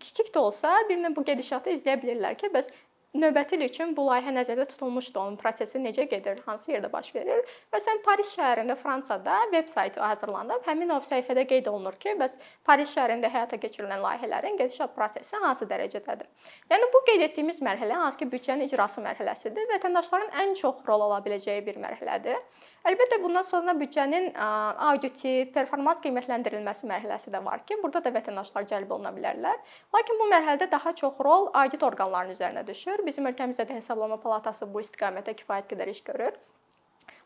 kiçik 0.00 0.32
də 0.34 0.42
olsa, 0.42 0.74
birinə 0.90 1.14
bu 1.16 1.24
gedişatı 1.24 1.74
izləyə 1.76 2.00
bilirlər 2.02 2.36
ki, 2.40 2.52
bəs 2.54 2.70
növbəti 3.16 3.56
il 3.56 3.64
üçün 3.66 3.94
bu 3.96 4.04
layihə 4.06 4.32
nəzərdə 4.34 4.66
tutulmuşdu, 4.72 5.18
onun 5.20 5.36
prosesi 5.40 5.80
necə 5.80 6.06
gedir, 6.10 6.40
hansı 6.46 6.72
yerdə 6.72 6.90
baş 6.92 7.12
verir. 7.14 7.42
Məsələn, 7.72 8.02
Paris 8.04 8.32
şəhərində, 8.36 8.76
Fransada 8.80 9.38
veb 9.52 9.70
saytı 9.72 10.02
hazırlanıb, 10.02 10.64
həmin 10.68 10.92
o 10.94 11.00
səhifədə 11.06 11.46
qeyd 11.50 11.70
olunur 11.72 11.96
ki, 12.02 12.16
bəs 12.20 12.36
Paris 12.66 12.92
şəhərində 12.96 13.30
həyata 13.32 13.60
keçirilən 13.62 14.02
layihələrin 14.04 14.60
gedişat 14.60 14.94
prosesi 14.96 15.40
hansı 15.42 15.68
dərəcədədir. 15.70 16.28
Yəni 16.72 16.90
bu 16.92 17.02
qeyd 17.10 17.26
etdiyimiz 17.30 17.62
mərhələ 17.64 18.00
hansı 18.02 18.20
ki, 18.22 18.30
büdcənin 18.36 18.68
icrası 18.68 19.04
mərhələsidir, 19.04 19.68
vətəndaşların 19.74 20.34
ən 20.44 20.56
çox 20.60 20.84
rol 20.88 21.08
ala 21.08 21.22
biləcəyi 21.24 21.64
bir 21.66 21.80
mərhələdir. 21.82 22.42
Əlbəttə 22.86 23.16
bundan 23.18 23.42
sonra 23.42 23.72
büdcənin 23.74 24.28
auditi, 24.38 25.30
performans 25.54 25.98
qiymətləndirilməsi 26.04 26.86
mərhələsi 26.86 27.32
də 27.34 27.40
var 27.42 27.64
ki, 27.66 27.80
burada 27.82 27.98
da 28.04 28.12
vətəndaşlar 28.14 28.68
cəlb 28.70 28.92
oluna 28.94 29.10
bilərlər. 29.16 29.56
Lakin 29.96 30.20
bu 30.20 30.28
mərhələdə 30.30 30.68
daha 30.70 30.92
çox 31.00 31.18
rol 31.26 31.48
audit 31.62 31.82
orqanlarının 31.82 32.36
üzərinə 32.36 32.62
düşür. 32.68 33.02
Bizim 33.08 33.26
ölkəmizdə 33.32 33.66
də 33.66 33.80
Hesablama 33.80 34.20
Palatası 34.22 34.68
bu 34.70 34.84
istiqamətdə 34.84 35.34
kifayət 35.40 35.66
qədər 35.72 35.90
iş 35.96 36.04
görür. 36.06 36.38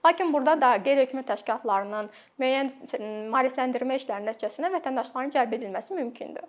Lakin 0.06 0.32
burada 0.32 0.56
da 0.56 0.72
qeyri-hökumət 0.80 1.28
təşkilatlarının 1.28 2.08
müəyyən 2.40 2.72
maarifləndirmə 3.36 4.00
işlərinin 4.00 4.32
nəticəsində 4.32 4.72
vətəndaşların 4.78 5.36
cəlb 5.36 5.58
edilməsi 5.58 5.98
mümkündür. 5.98 6.48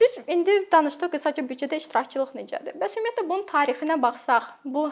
Biz 0.00 0.18
indi 0.26 0.58
danışdıq 0.72 1.14
qısaca 1.14 1.46
büdcədə 1.46 1.78
iştirakçılıq 1.78 2.34
necədir? 2.34 2.74
Bəs 2.82 2.98
ümumiyyətlə 2.98 3.28
bunun 3.28 3.46
tarixinə 3.46 4.02
baxsaq, 4.02 4.56
bu 4.64 4.88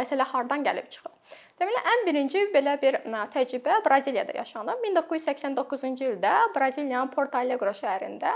məsələ 0.00 0.24
hardan 0.32 0.64
gəlib 0.64 0.88
çıxır? 0.88 1.19
Deməli, 1.60 1.80
ən 1.92 2.06
birinci 2.06 2.42
belə 2.54 2.72
bir 2.80 2.96
təcrübə 3.34 3.74
Braziliyada 3.84 4.32
yaşanıb. 4.32 4.78
1989-cu 4.86 6.06
ildə 6.06 6.30
Braziliyanın 6.54 7.10
Porto 7.12 7.36
Alegre 7.36 7.74
şəhərində 7.76 8.30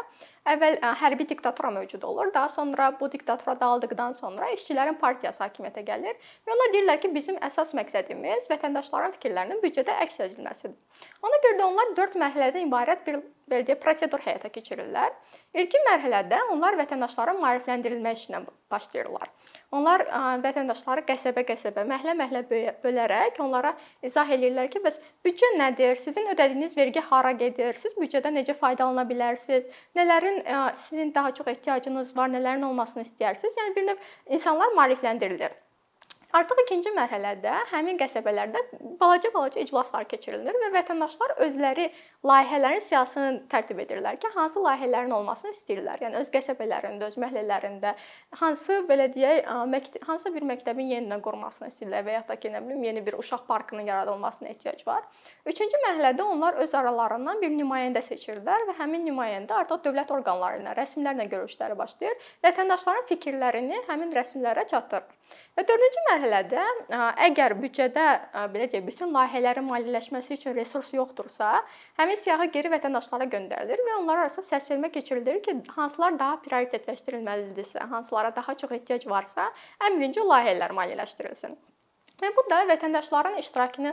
əvvəl 0.52 0.76
hərbi 1.00 1.24
diktatura 1.30 1.70
mövcud 1.72 2.04
olur. 2.04 2.34
Daha 2.34 2.50
sonra 2.52 2.90
bu 3.00 3.08
diktatura 3.12 3.54
dağıldıqdan 3.62 4.12
sonra 4.18 4.50
işçilərin 4.58 5.00
partiyası 5.00 5.40
hakimiyyətə 5.46 5.86
gəlir 5.88 6.20
və 6.20 6.52
onlar 6.52 6.74
deyirlər 6.76 7.00
ki, 7.00 7.14
bizim 7.16 7.40
əsas 7.48 7.72
məqsədimiz 7.80 8.50
vətəndaşların 8.52 9.16
fikirlərinin 9.16 9.64
büdcədə 9.64 9.96
əks 10.04 10.20
edilməsidir. 10.26 10.76
Ona 11.24 11.40
görə 11.46 11.60
də 11.62 11.68
onlar 11.70 11.96
4 11.96 12.20
mərhələdən 12.26 12.68
ibarət 12.68 13.08
bir 13.08 13.22
belə 13.48 13.64
deyək, 13.64 13.80
prosedur 13.80 14.20
həyata 14.20 14.52
keçirirlər. 14.52 15.16
İlkin 15.56 15.88
mərhələdə 15.88 16.44
onlar 16.52 16.76
vətəndaşların 16.76 17.40
maarifləndirilmə 17.40 18.18
işinə 18.20 18.44
başlayırlar. 18.72 19.32
Onlar 19.74 20.04
vətəndaşları 20.44 21.02
qəsəbə-qəsəbə, 21.08 21.82
məhəllə-məhəllə 21.90 22.76
bölərək 22.84 23.40
onlara 23.42 23.72
izah 24.06 24.28
eləyirlər 24.36 24.68
ki, 24.70 24.82
bəs 24.84 25.00
büdcə 25.26 25.50
nədir? 25.58 25.98
Sizin 25.98 26.30
ödədiyiniz 26.30 26.76
vergi 26.78 27.02
hara 27.08 27.32
gedir? 27.40 27.74
Siz 27.82 27.96
büdcədən 27.98 28.38
necə 28.38 28.54
faydalana 28.60 29.02
bilərsiniz? 29.08 29.66
Nələrin 29.98 30.40
sizin 30.84 31.10
daha 31.14 31.34
çox 31.34 31.50
ehtiyacınız 31.56 32.16
var, 32.16 32.30
nələrin 32.36 32.62
olmasını 32.70 33.02
istəyirsiniz? 33.08 33.58
Yəni 33.62 33.76
bir 33.80 33.88
növ 33.90 34.08
insanlar 34.38 34.76
maarifləndirilir. 34.78 35.63
Artıq 36.34 36.64
ikinci 36.64 36.90
mərhələdə 36.90 37.52
həmin 37.70 37.98
qəsəbələrdə 38.00 38.58
balaca-balaca 38.98 39.60
iclaslar 39.62 40.06
keçirilir 40.10 40.56
və 40.64 40.70
vətəndaşlar 40.74 41.36
özləri 41.44 41.84
layihələrin 42.26 42.82
siyahısını 42.82 43.28
tərtib 43.52 43.78
edirlər 43.84 44.18
ki, 44.18 44.32
hansı 44.34 44.58
layihələrin 44.64 45.14
olmasını 45.14 45.52
istəyirlər. 45.54 46.02
Yəni 46.02 46.18
öz 46.18 46.32
qəsəbələrində, 46.34 47.06
öz 47.06 47.18
məhəllələrində 47.22 47.92
hansı 48.40 48.80
belə 48.88 49.06
deyək, 49.14 49.46
hansı 50.08 50.34
bir 50.34 50.48
məktəbin 50.50 50.90
yenidən 50.96 51.22
qurulmasını 51.22 51.70
istəyirlər 51.70 52.02
və 52.08 52.16
ya 52.16 52.24
da 52.26 52.38
ki, 52.42 52.50
nə 52.50 52.64
bilim, 52.66 52.82
yeni 52.82 53.06
bir 53.06 53.18
uşaq 53.20 53.46
parkının 53.46 53.86
yaradılmasına 53.92 54.50
ehtiyac 54.56 54.82
var. 54.90 55.06
Üçüncü 55.46 55.78
mərhələdə 55.86 56.26
onlar 56.26 56.58
öz 56.66 56.74
aralarından 56.74 57.44
bir 57.46 57.54
nümayəndə 57.54 58.02
seçirlər 58.08 58.66
və 58.72 58.74
həmin 58.82 59.06
nümayəndə 59.06 59.54
artıq 59.62 59.86
dövlət 59.86 60.10
orqanları 60.18 60.64
ilə, 60.64 60.74
rəsmilərlə 60.82 61.30
görüşləri 61.30 61.78
başlayır. 61.78 62.18
Vətəndaşların 62.42 63.10
fikirlərini 63.12 63.84
həmin 63.86 64.10
rəsmilərə 64.18 64.66
çatdırır. 64.74 65.22
Və 65.54 65.62
dördüncü 65.68 66.00
mərhələdə 66.08 66.62
əgər 67.28 67.54
büdcədə 67.60 68.06
belə 68.54 68.66
deyək, 68.70 68.86
bütün 68.88 69.12
layihələrin 69.14 69.66
maliyyələşməsi 69.68 70.34
üçün 70.34 70.56
resurs 70.56 70.90
yoxdursa, 70.96 71.50
həmin 72.00 72.18
siyahı 72.18 72.48
geri 72.56 72.72
vətəndaşlara 72.72 73.28
göndərilir 73.36 73.84
və 73.86 73.98
onlar 74.00 74.24
arasında 74.24 74.48
səsvermə 74.48 74.90
keçirilir 74.96 75.38
ki, 75.44 75.60
hansılar 75.76 76.18
daha 76.18 76.40
prioritetləşdirilməlidirsə, 76.48 77.86
hansılara 77.92 78.34
daha 78.34 78.56
çox 78.64 78.74
ehtiyac 78.80 79.06
varsa, 79.14 79.52
ən 79.86 80.00
birinci 80.00 80.26
layihələr 80.26 80.74
maliyyələşdirilsin. 80.80 81.54
Və 82.22 82.30
bu 82.36 82.44
da 82.50 82.60
vətəndaşların 82.70 83.40
iştirakını 83.40 83.90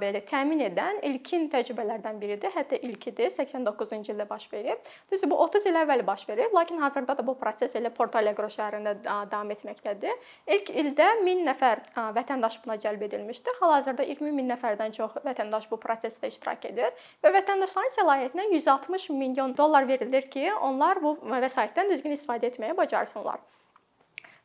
belə 0.00 0.20
təmin 0.28 0.60
edən 0.68 1.00
ilkin 1.08 1.48
təcrübələrdən 1.52 2.20
biridir. 2.20 2.52
Hətta 2.54 2.78
ilkidir. 2.86 3.32
89-cu 3.34 4.14
ildə 4.14 4.28
baş 4.28 4.46
verib. 4.52 4.84
Düzdür, 5.12 5.30
bu 5.32 5.40
30 5.44 5.66
il 5.66 5.78
əvvəl 5.82 6.04
baş 6.06 6.22
verib, 6.28 6.54
lakin 6.54 6.78
hazırda 6.78 7.16
da 7.18 7.26
bu 7.26 7.34
proses 7.40 7.74
elə 7.76 7.90
Porto 7.94 8.18
Alegre 8.18 8.46
şəhərində 8.54 8.94
davam 9.04 9.50
etməkdədir. 9.54 10.30
İlk 10.56 10.70
ildə 10.84 11.08
1000 11.24 11.44
nəfər 11.50 11.82
vətəndaş 12.16 12.60
buna 12.64 12.78
cəlb 12.84 13.04
edilmişdi. 13.08 13.58
Hal-hazırda 13.60 14.06
20 14.14 14.32
min 14.38 14.50
nəfərdən 14.54 14.94
çox 14.96 15.18
vətəndaş 15.26 15.68
bu 15.70 15.80
prosesdə 15.82 16.30
iştirak 16.30 16.70
edir 16.70 16.94
və 17.24 17.34
vətəndaşların 17.40 17.94
səlahiyyətinə 17.98 18.48
160 18.54 19.10
milyon 19.18 19.56
dollar 19.58 19.88
verilir 19.88 20.30
ki, 20.30 20.48
onlar 20.54 21.02
bu 21.02 21.16
vəsaitdən 21.26 21.90
düzgün 21.90 22.14
istifadə 22.14 22.52
etməyə 22.52 22.76
bacarsınlar. 22.78 23.42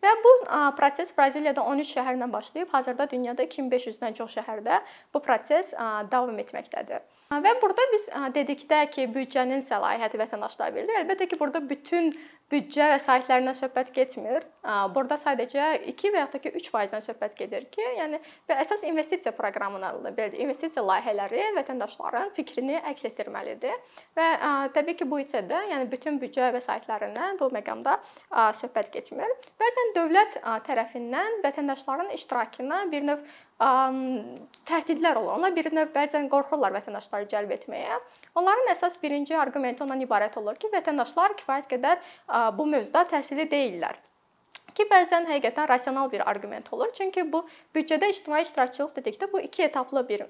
Və 0.04 0.12
bu 0.24 0.32
proses 0.76 1.14
Braziliyada 1.16 1.64
13 1.64 1.94
şəhərlə 1.96 2.28
başlayıb, 2.34 2.70
hazırda 2.76 3.08
dünyada 3.12 3.46
2500-dən 3.48 4.18
çox 4.18 4.36
şəhərdə 4.36 4.82
bu 5.14 5.22
proses 5.24 5.72
davam 6.12 6.40
etməkdədir. 6.44 7.06
Və 7.34 7.54
burada 7.62 7.86
dedikdə 8.36 8.86
ki, 8.94 9.10
büdcənin 9.16 9.66
səlahiyyəti 9.66 10.22
vətəndaşlara 10.22 10.74
verilir. 10.76 11.04
Əlbəttə 11.04 11.28
ki, 11.32 11.40
burada 11.40 11.62
bütün 11.68 12.14
büdcə 12.52 12.86
vəsaitlərindən 12.92 13.56
söhbət 13.58 13.90
getmir. 13.96 14.44
Burada 14.94 15.16
sadəcə 15.18 15.70
2 15.90 16.12
və 16.14 16.20
ya 16.22 16.28
da 16.30 16.42
ki 16.44 16.52
3%-dən 16.60 17.02
söhbət 17.02 17.34
gedir 17.40 17.64
ki, 17.72 17.82
yəni 17.98 18.20
və 18.50 18.58
əsas 18.62 18.84
investisiya 18.86 19.34
proqramının 19.34 20.14
belə 20.14 20.38
investisiya 20.44 20.84
layihələri 20.86 21.48
vətəndaşların 21.58 22.34
fikrini 22.38 22.78
əks 22.92 23.08
etdirməlidir. 23.10 23.74
Və 24.20 24.28
təbii 24.76 25.00
ki, 25.00 25.08
bu 25.10 25.24
isə 25.24 25.42
də, 25.50 25.64
yəni 25.72 25.90
bütün 25.90 26.20
büdcə 26.22 26.52
vəsaitlərindən 26.58 27.40
bu 27.42 27.50
məqamda 27.56 27.98
söhbət 28.60 28.94
getmir. 29.00 29.34
Bəzən 29.64 29.96
dövlət 29.98 30.38
tərəfindən 30.70 31.42
vətəndaşların 31.48 32.14
iştirakına 32.20 32.84
bir 32.94 33.10
növ 33.10 33.26
təhdidlər 33.60 35.20
olur. 35.20 35.34
Onlar 35.38 35.54
bir 35.56 35.70
növ 35.74 35.92
bəzən 35.96 36.30
qorxurlar 36.32 36.74
vətəndaşları 36.78 37.28
cəlb 37.32 37.52
etməyə. 37.58 38.00
Onların 38.36 38.72
əsas 38.74 38.98
birinci 39.02 39.36
arqumenti 39.38 39.84
ondan 39.84 40.02
ibarət 40.02 40.40
olur 40.42 40.56
ki, 40.56 40.72
vətəndaşlar 40.74 41.38
kifayət 41.42 41.70
qədər 41.76 42.02
bu 42.58 42.66
mövzuda 42.66 43.06
təhsilli 43.14 43.50
deyillər. 43.52 44.00
Ki 44.78 44.86
bəzən 44.92 45.28
həqiqətən 45.30 45.68
rasional 45.70 46.12
bir 46.12 46.24
arqument 46.30 46.68
olur. 46.74 46.92
Çünki 46.98 47.26
bu 47.32 47.44
büdcədə 47.76 48.10
ictimai 48.14 48.42
iştirakçılıq 48.46 48.96
dedikdə 48.98 49.32
bu 49.32 49.40
iki 49.40 49.64
etaplı 49.64 50.04
bir 50.10 50.26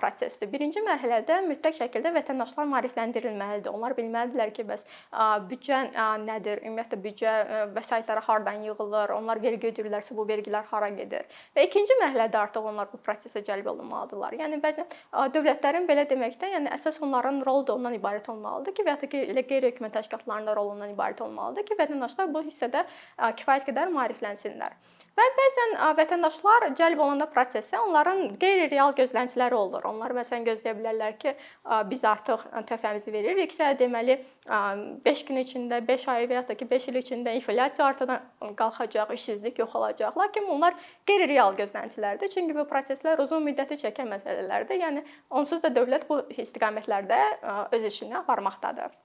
prosesdir. 0.00 0.50
Birinci 0.52 0.80
mərhələdə 0.84 1.40
mütləq 1.46 1.78
şəkildə 1.80 2.12
vətəndaşlar 2.16 2.68
maarifləndirilməlidir. 2.72 3.70
Onlar 3.72 3.96
bilməlidirlər 3.98 4.52
ki, 4.56 4.66
bəs 4.68 4.84
büdcə 5.50 5.82
nədir? 6.24 6.62
Ümumiyyətlə 6.66 7.00
büdcə 7.06 7.34
vəsaitləri 7.76 8.24
hardan 8.28 8.62
yığılır? 8.68 9.14
Onlar 9.16 9.42
vergi 9.42 9.70
ödəyirlərsə 9.72 10.16
bu 10.16 10.26
vergilər 10.28 10.68
hara 10.70 10.88
gedir? 10.94 11.26
Və 11.56 11.66
ikinci 11.68 11.96
mərhələdə 12.02 12.38
artıq 12.40 12.68
onlar 12.72 12.90
bu 12.92 13.00
prosesə 13.02 13.42
cəlb 13.46 13.66
olunmalıdırlar. 13.74 14.38
Yəni 14.40 14.60
bəzən 14.62 14.86
dövlətlərin 15.34 15.88
belə 15.88 16.06
deməkdə, 16.10 16.52
yəni 16.56 16.70
əsas 16.76 17.00
onların 17.02 17.42
rolu 17.46 17.66
da 17.66 17.74
ondan 17.74 17.96
ibarət 17.96 18.30
olmalıdır 18.32 18.76
ki, 18.76 18.86
və 18.86 18.94
ya 18.94 19.00
da 19.00 19.08
ki, 19.10 19.22
qeyri-hökumət 19.50 19.96
təşkilatlarının 19.98 20.46
da 20.46 20.56
rolundan 20.56 20.92
ibarət 20.94 21.24
olmalıdır 21.24 21.66
ki, 21.68 21.78
vətəndaşlar 21.80 22.30
bu 22.34 22.44
hissədə 22.46 22.84
kifayət 23.40 23.66
qədər 23.70 23.81
qədər 23.82 23.94
maariflənsinlər. 23.98 24.80
Və 25.12 25.24
bəzən 25.36 25.74
vətəndaşlar 25.98 26.64
cəlb 26.72 27.00
olunanda 27.04 27.26
prosesə 27.28 27.76
onların 27.84 28.38
qeyri-real 28.40 28.94
gözləntilər 28.96 29.52
olur. 29.52 29.84
Onlar 29.90 30.14
məsələn 30.16 30.46
gözləyə 30.46 30.72
bilərlər 30.78 31.18
ki, 31.20 31.34
biz 31.90 32.04
artıq 32.08 32.46
töhfəmizi 32.70 33.12
veririksə, 33.12 33.74
deməli 33.76 34.16
5 35.04 35.24
gün 35.28 35.42
içində, 35.42 35.82
5 35.84 36.08
ay 36.14 36.30
və 36.30 36.38
ya 36.38 36.46
da 36.48 36.56
ki 36.56 36.70
5 36.70 36.88
il 36.88 36.98
içində 37.02 37.36
inflyasiya 37.36 37.90
ortadan 37.90 38.24
qalxacaq, 38.56 39.12
işsizlik 39.12 39.60
yox 39.60 39.76
olacaq. 39.82 40.16
Lakin 40.16 40.48
bunlar 40.48 40.80
qeyri-real 41.04 41.52
gözləntilərdir. 41.60 42.32
Çünki 42.32 42.56
bu 42.56 42.64
proseslər 42.72 43.20
uzun 43.20 43.44
müddəti 43.44 43.82
çəkən 43.84 44.08
məsələlərdir. 44.16 44.80
Yəni 44.80 45.04
onsuz 45.28 45.60
da 45.60 45.68
dövlət 45.68 46.08
bu 46.08 46.22
istiqamətlərdə 46.40 47.24
öz 47.68 47.90
işini 47.92 48.22
aparmaqdadır. 48.24 48.96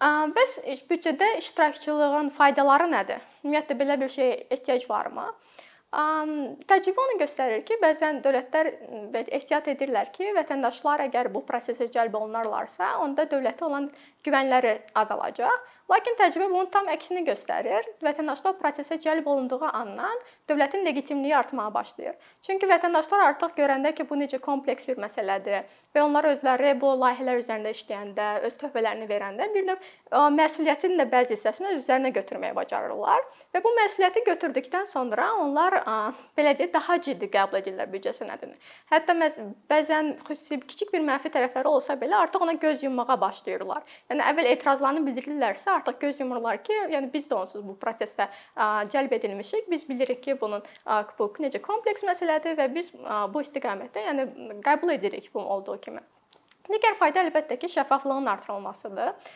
Bəs 0.00 0.58
büdcədə 0.90 1.26
iştirakçılığın 1.40 2.28
faydaları 2.36 2.86
nədir? 2.92 3.22
Ümumiyyətlə 3.42 3.76
belə 3.80 3.96
bir 4.00 4.12
şeyə 4.12 4.34
ehtiyac 4.54 4.84
varmı? 4.90 5.24
Təcrübə 6.68 7.00
onu 7.00 7.16
göstərir 7.18 7.64
ki, 7.66 7.78
bəzən 7.82 8.20
dövlətlər 8.22 8.68
ehtiyat 9.24 9.70
edirlər 9.72 10.12
ki, 10.12 10.28
vətəndaşlar 10.36 11.02
əgər 11.08 11.32
bu 11.32 11.42
prosesə 11.48 11.88
cəlb 11.94 12.14
olunarlarsa, 12.20 12.98
onda 13.02 13.24
dövlətə 13.26 13.64
olan 13.64 13.88
güvənləri 14.26 14.78
azalacaq. 14.98 15.74
Lakin 15.88 16.18
təcrübə 16.18 16.50
bunun 16.52 16.66
tam 16.68 16.88
əksini 16.92 17.22
göstərir. 17.24 17.86
Vətəndaşlar 18.04 18.58
prosesə 18.58 18.98
cəlb 19.00 19.24
olunduğu 19.30 19.70
andan 19.72 20.18
dövlətin 20.50 20.84
legitimliyi 20.84 21.36
artmağa 21.36 21.70
başlayır. 21.74 22.16
Çünki 22.44 22.68
vətəndaşlar 22.68 23.24
artıq 23.30 23.54
görəndə 23.56 23.94
ki, 23.96 24.04
bu 24.10 24.18
necə 24.20 24.38
kompleks 24.38 24.84
bir 24.88 25.00
məsələdir 25.00 25.64
və 25.96 26.02
onlar 26.04 26.28
özləri 26.28 26.74
bu 26.80 26.90
layihələr 27.00 27.40
üzərində 27.40 27.72
işləyəndə, 27.72 28.26
öz 28.44 28.58
töhfələrini 28.60 29.08
verəndə 29.08 29.48
bir 29.54 29.64
növ 29.70 29.86
məsuliyyətin 30.36 30.98
də 31.00 31.06
bəzi 31.08 31.32
hissəsini 31.38 31.70
öz 31.72 31.80
üzərinə 31.80 32.12
götürməyə 32.18 32.52
bacarırlar 32.58 33.24
və 33.56 33.62
bu 33.64 33.72
məsuliyyəti 33.78 34.24
götürdükdən 34.26 34.90
sonra 34.92 35.30
onlar 35.40 35.78
belə 36.36 36.52
deyək, 36.58 36.74
daha 36.74 36.98
ciddi 37.00 37.30
qəbul 37.32 37.62
edirlər 37.62 37.88
büdcə 37.88 38.12
sənədini. 38.18 38.58
Hətta 38.92 39.16
bəzən 39.72 40.12
xüsusi 40.28 40.60
kiçik 40.68 40.92
bir 40.92 41.00
mənfi 41.08 41.32
tərəfləri 41.32 41.72
olsa 41.72 41.96
belə 41.96 42.20
artıq 42.26 42.44
ona 42.44 42.58
göz 42.60 42.84
yummağa 42.84 43.20
başlayırlar. 43.20 43.82
Yəni 44.08 44.24
əvvəl 44.24 44.46
etirazlarını 44.54 45.02
bildirirlərsə, 45.04 45.68
artıq 45.78 45.98
göz 46.00 46.20
yumurlar 46.22 46.62
ki, 46.64 46.72
yəni 46.94 47.10
biz 47.12 47.26
də 47.28 47.36
onsuz 47.36 47.64
bu 47.64 47.74
prosesdə 47.80 48.30
cəlb 48.92 49.12
edilmişik. 49.18 49.66
Biz 49.68 49.88
bilirik 49.88 50.22
ki, 50.24 50.38
bunun 50.40 50.64
bu 51.18 51.32
necə 51.44 51.60
kompleks 51.60 52.06
məsələdir 52.08 52.56
və 52.56 52.70
biz 52.74 52.92
bu 52.94 53.42
istiqamətdə 53.44 54.06
yəni 54.06 54.30
qəbul 54.64 54.94
edirik 54.96 55.28
bu 55.34 55.44
olduğu 55.44 55.80
kimi. 55.84 56.00
Digər 56.68 56.98
fayda 57.00 57.22
əlbəttə 57.24 57.56
ki, 57.56 57.68
şəffaflığın 57.72 58.26
artırılmasıdır. 58.28 59.30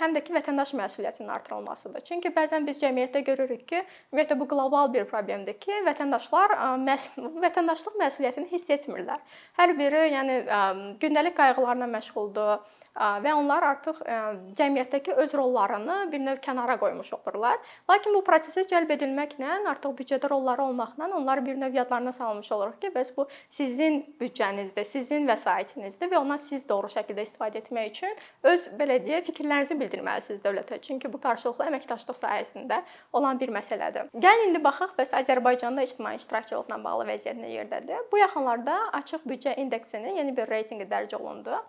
Həm 0.00 0.14
də 0.16 0.22
ki, 0.24 0.32
vətəndaş 0.32 0.72
məsuliyyətinin 0.78 1.28
artırılmasıdır. 1.34 2.00
Çünki 2.08 2.32
bəzən 2.32 2.64
biz 2.64 2.80
cəmiyyətdə 2.80 3.20
görürük 3.26 3.66
ki, 3.68 3.82
ümumiyyətlə 4.08 4.38
bu 4.40 4.46
qlobal 4.48 4.88
bir 4.94 5.04
problemdir 5.10 5.58
ki, 5.60 5.82
vətəndaşlar 5.88 6.56
məs 6.80 7.10
vətəndaşlıq 7.44 7.98
məsuliyyətini 8.00 8.48
hiss 8.54 8.72
etmirlər. 8.72 9.20
Hər 9.60 9.76
biri, 9.76 10.06
yəni 10.14 10.38
gündəlik 11.04 11.36
qayğılarla 11.36 11.92
məşğuldur 11.92 12.80
və 12.96 13.32
onlar 13.34 13.62
artıq 13.62 14.02
cəmiyyətdəki 14.58 15.14
öz 15.24 15.34
rollarını 15.34 15.96
bir 16.12 16.20
növ 16.20 16.40
kənara 16.44 16.76
qoymuş 16.80 17.12
olurlar. 17.16 17.58
Lakin 17.90 18.14
bu 18.14 18.20
prosesə 18.26 18.66
cəlb 18.68 18.92
edilməklə, 18.96 19.62
artıq 19.70 19.94
büdcədə 19.98 20.30
rolları 20.30 20.62
olmaqla 20.62 21.08
onlar 21.16 21.44
bir 21.46 21.56
növ 21.60 21.74
yadlarına 21.74 22.12
salmış 22.12 22.52
oluruq 22.52 22.78
ki, 22.80 22.92
bəs 22.94 23.12
bu 23.16 23.26
sizin 23.50 24.02
büdcənizdir, 24.20 24.84
sizin 24.84 25.28
vəsaitinizdir 25.28 26.10
və 26.12 26.18
ondan 26.20 26.36
siz 26.36 26.68
doğru 26.68 26.90
şəkildə 26.92 27.24
istifadə 27.26 27.62
etmək 27.62 27.90
üçün 27.94 28.16
öz 28.42 28.68
belə 28.78 28.98
deyə 29.06 29.22
fikirlərinizi 29.24 29.78
bildirməlisiniz 29.80 30.42
dövlətə. 30.44 30.80
Çünki 30.82 31.12
bu 31.12 31.20
qarşılıqlı 31.22 31.68
əməkdaşlıq 31.70 32.18
sahəsində 32.20 32.82
olan 33.12 33.40
bir 33.40 33.52
məsələdir. 33.54 34.12
Gəlin 34.12 34.50
indi 34.50 34.62
baxaq 34.64 34.92
bəs 34.98 35.14
Azərbaycanda 35.22 35.84
ictimai 35.86 36.16
iştirakçılıqla 36.20 36.78
bağlı 36.84 37.08
vəziyyət 37.12 37.40
nə 37.40 37.52
yerdədir? 37.56 38.04
Bu 38.12 38.20
yaxınlarda 38.20 38.76
açıq 39.00 39.24
büdcə 39.28 39.56
indeksinin 39.56 40.20
yeni 40.20 40.36
bir 40.36 40.50
reytinqi 40.50 40.88
dərc 40.90 41.16
olundu. 41.16 41.62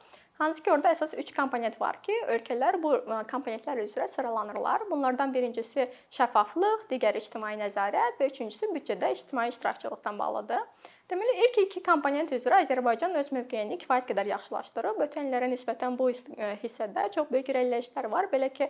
Hansı 0.43 0.63
ki, 0.63 0.71
orada 0.73 0.91
əsas 0.91 1.13
3 1.15 1.29
komponent 1.31 1.75
var 1.79 2.01
ki, 2.03 2.15
ölkələr 2.33 2.75
bu 2.83 2.89
komponentlər 3.29 3.79
üzrə 3.85 4.09
sıralanırlar. 4.11 4.81
Bunlardan 4.89 5.31
birincisi 5.31 5.85
şəffaflıq, 6.11 6.83
digəri 6.89 7.21
ictimai 7.23 7.53
nəzarət 7.61 8.19
və 8.19 8.27
üçüncüsü 8.33 8.67
büdcədə 8.73 9.13
ictimai 9.15 9.45
iştirakçılıqdan 9.53 10.19
bağlıdır. 10.19 10.65
Deməli, 11.11 11.33
ilk 11.43 11.57
iki 11.65 11.81
komponent 11.83 12.29
üzrə 12.31 12.61
Azərbaycan 12.63 13.11
öz 13.19 13.27
mövqeyini 13.35 13.75
kifayət 13.81 14.05
qədər 14.07 14.29
yaxşılaşdırıb. 14.29 15.01
Ötən 15.03 15.27
illərə 15.27 15.49
nisbətən 15.51 15.97
bu 15.99 16.05
e, 16.13 16.51
hissədə 16.61 17.09
çox 17.11 17.27
böyük 17.27 17.49
irəliləyişlər 17.51 18.07
var. 18.13 18.29
Belə 18.31 18.47
ki, 18.55 18.69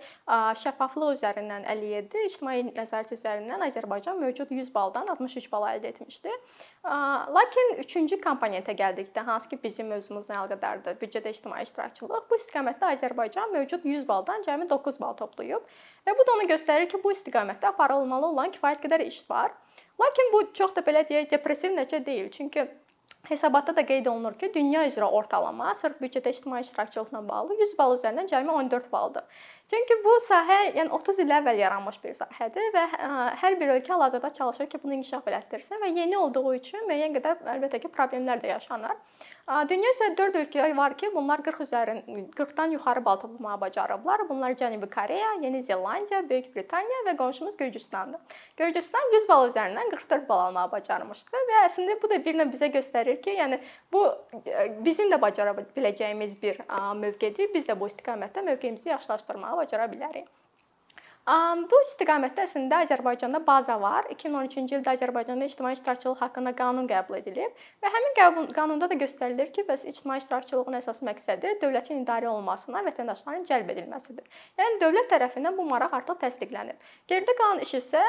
şəffaflıq 0.64 1.12
üzərindən 1.20 1.68
57, 1.70 2.24
ictimai 2.32 2.56
nəzarət 2.72 3.14
üzərindən 3.14 3.68
Azərbaycan 3.68 4.18
mövcud 4.18 4.50
100 4.50 4.72
baldan 4.74 5.12
63 5.14 5.50
bal 5.52 5.68
əldə 5.76 5.92
etmişdi. 5.94 6.34
Lakin 7.38 7.76
üçüncü 7.86 8.18
komponentə 8.24 8.74
gəldikdə, 8.82 9.28
hansı 9.30 9.54
ki, 9.54 9.60
bizim 9.62 9.94
mövzumuzla 9.94 10.40
əlaqədardır, 10.42 10.98
büdcədə 11.04 11.36
ictimai 11.38 11.62
iştirakçılıq, 11.68 12.26
bu 12.32 12.40
istiqamətdə 12.42 12.96
Azərbaycan 12.98 13.54
mövcud 13.54 13.86
100 13.86 14.08
baldan 14.10 14.42
cəmi 14.50 14.66
9 14.74 15.00
bal 15.06 15.14
toplayıb. 15.22 15.70
Və 16.08 16.18
bu 16.18 16.26
da 16.26 16.40
onu 16.40 16.50
göstərir 16.50 16.90
ki, 16.90 16.98
bu 17.06 17.14
istiqamətdə 17.14 17.76
aparılmalı 17.76 18.34
olan 18.34 18.58
kifayət 18.58 18.82
qədər 18.88 19.06
iş 19.06 19.22
var. 19.30 19.54
Lakin 20.02 20.32
bu 20.34 20.46
çox 20.54 20.76
da 20.76 20.82
belə 20.86 21.04
deyək 21.10 21.30
depressiv 21.32 21.76
nəticə 21.78 22.06
deyil. 22.06 22.32
Çünki 22.32 22.68
Hesabatda 23.24 23.76
da 23.76 23.86
qeyd 23.88 24.08
olunur 24.12 24.34
ki, 24.40 24.50
dünya 24.54 24.82
üzrə 24.84 25.08
ortalama 25.18 25.70
sırf 25.80 26.02
büdcədə 26.04 26.32
ictimai 26.34 26.60
iştirakçılıqla 26.66 27.22
bağlı 27.28 27.56
100 27.60 27.78
bal 27.78 27.94
üzərindən 27.96 28.28
cəmi 28.28 28.52
14 28.52 28.90
baldır. 28.92 29.24
Çünki 29.72 29.96
bu 30.04 30.16
sahə, 30.28 30.58
yəni 30.76 30.92
30 30.98 31.22
il 31.24 31.32
əvvəl 31.38 31.62
yaranmış 31.62 32.02
bir 32.04 32.18
sahədir 32.18 32.68
və 32.76 32.84
hər 33.44 33.56
bir 33.62 33.72
ölkə 33.78 33.94
hal-hazırda 33.94 34.34
çalışır 34.40 34.68
ki, 34.74 34.82
bunu 34.84 34.98
inkişaf 34.98 35.32
elətdirsin 35.32 35.80
və 35.86 35.94
yeni 36.02 36.20
olduğu 36.20 36.44
üçün 36.58 36.84
müəyyən 36.90 37.16
qədər 37.16 37.48
əlbəttə 37.56 37.80
ki, 37.86 37.94
problemlər 37.96 38.44
də 38.44 38.52
yaşanır. 38.58 39.00
Dünya 39.44 39.90
üzrə 39.92 40.06
4 40.16 40.38
ölkə 40.40 40.70
var 40.78 40.94
ki, 40.96 41.10
bunlar 41.12 41.42
40 41.44 41.64
üzərin 41.66 41.98
40-dan 42.32 42.72
yuxarı 42.72 43.02
bal 43.06 43.18
toplamağı 43.20 43.60
bacarıblar. 43.62 44.22
Bunlar 44.30 44.54
Cənubi 44.56 44.88
Koreya, 44.90 45.34
Yeni 45.42 45.64
Zelandiya, 45.64 46.22
Böyük 46.30 46.56
Britaniya 46.56 47.02
və 47.08 47.18
qonşumuz 47.18 47.58
Gürcüstandır. 47.60 48.22
Gürcüstan 48.58 49.12
100 49.14 49.28
bal 49.30 49.50
üzərindən 49.50 49.92
44 49.92 50.30
bal 50.30 50.46
almağı 50.46 50.72
bacarmışdı 50.72 51.42
və 51.50 51.58
əslində 51.66 51.98
bu 52.02 52.10
da 52.14 52.22
bir 52.26 52.40
növ 52.40 52.54
bizə 52.56 52.72
göstərir 52.72 53.20
ki, 53.26 53.36
yəni 53.42 53.60
bu 53.92 54.06
bizim 54.88 55.12
də 55.12 55.20
bacara 55.22 55.52
biləcəyimiz 55.76 56.40
bir 56.42 56.64
mövqedir. 57.04 57.52
Biz 57.54 57.68
də 57.68 57.76
bu 57.80 57.92
istiqamətdə 57.92 58.46
mövqeyimizi 58.48 58.90
yaxşılaşdırmağı 58.96 59.58
bacara 59.58 59.92
bilərik. 59.92 60.32
Bu 61.24 61.78
istiqamətdə 61.86 62.44
əslində 62.44 62.82
Azərbaycanda 62.84 63.40
baza 63.48 63.78
var. 63.80 64.10
2013-cü 64.12 64.76
ildə 64.82 64.92
Azərbaycanda 64.92 65.46
ictimai 65.48 65.72
iştirakçılıq 65.78 66.20
haqqında 66.20 66.52
qanun 66.58 66.88
qəbul 66.90 67.16
edilib 67.22 67.54
və 67.80 67.92
həmin 67.94 68.50
qanunda 68.52 68.90
da 68.92 68.98
göstərilir 69.00 69.54
ki, 69.56 69.64
bəs 69.70 69.86
ictimai 69.88 70.18
iştirakçılığın 70.20 70.76
əsas 70.82 71.00
məqsədi 71.08 71.54
dövlətin 71.62 72.02
idarə 72.02 72.28
olunmasına 72.28 72.82
vətəndaşların 72.90 73.46
cəlb 73.48 73.72
edilməsidir. 73.72 74.28
Yəni 74.60 74.82
dövlət 74.82 75.08
tərəfindən 75.14 75.56
bu 75.56 75.64
maraq 75.70 75.96
artıq 76.02 76.20
təsdiqlənib. 76.26 76.84
Geridə 77.08 77.38
qalan 77.40 77.64
iş 77.64 77.72
isə 77.80 78.04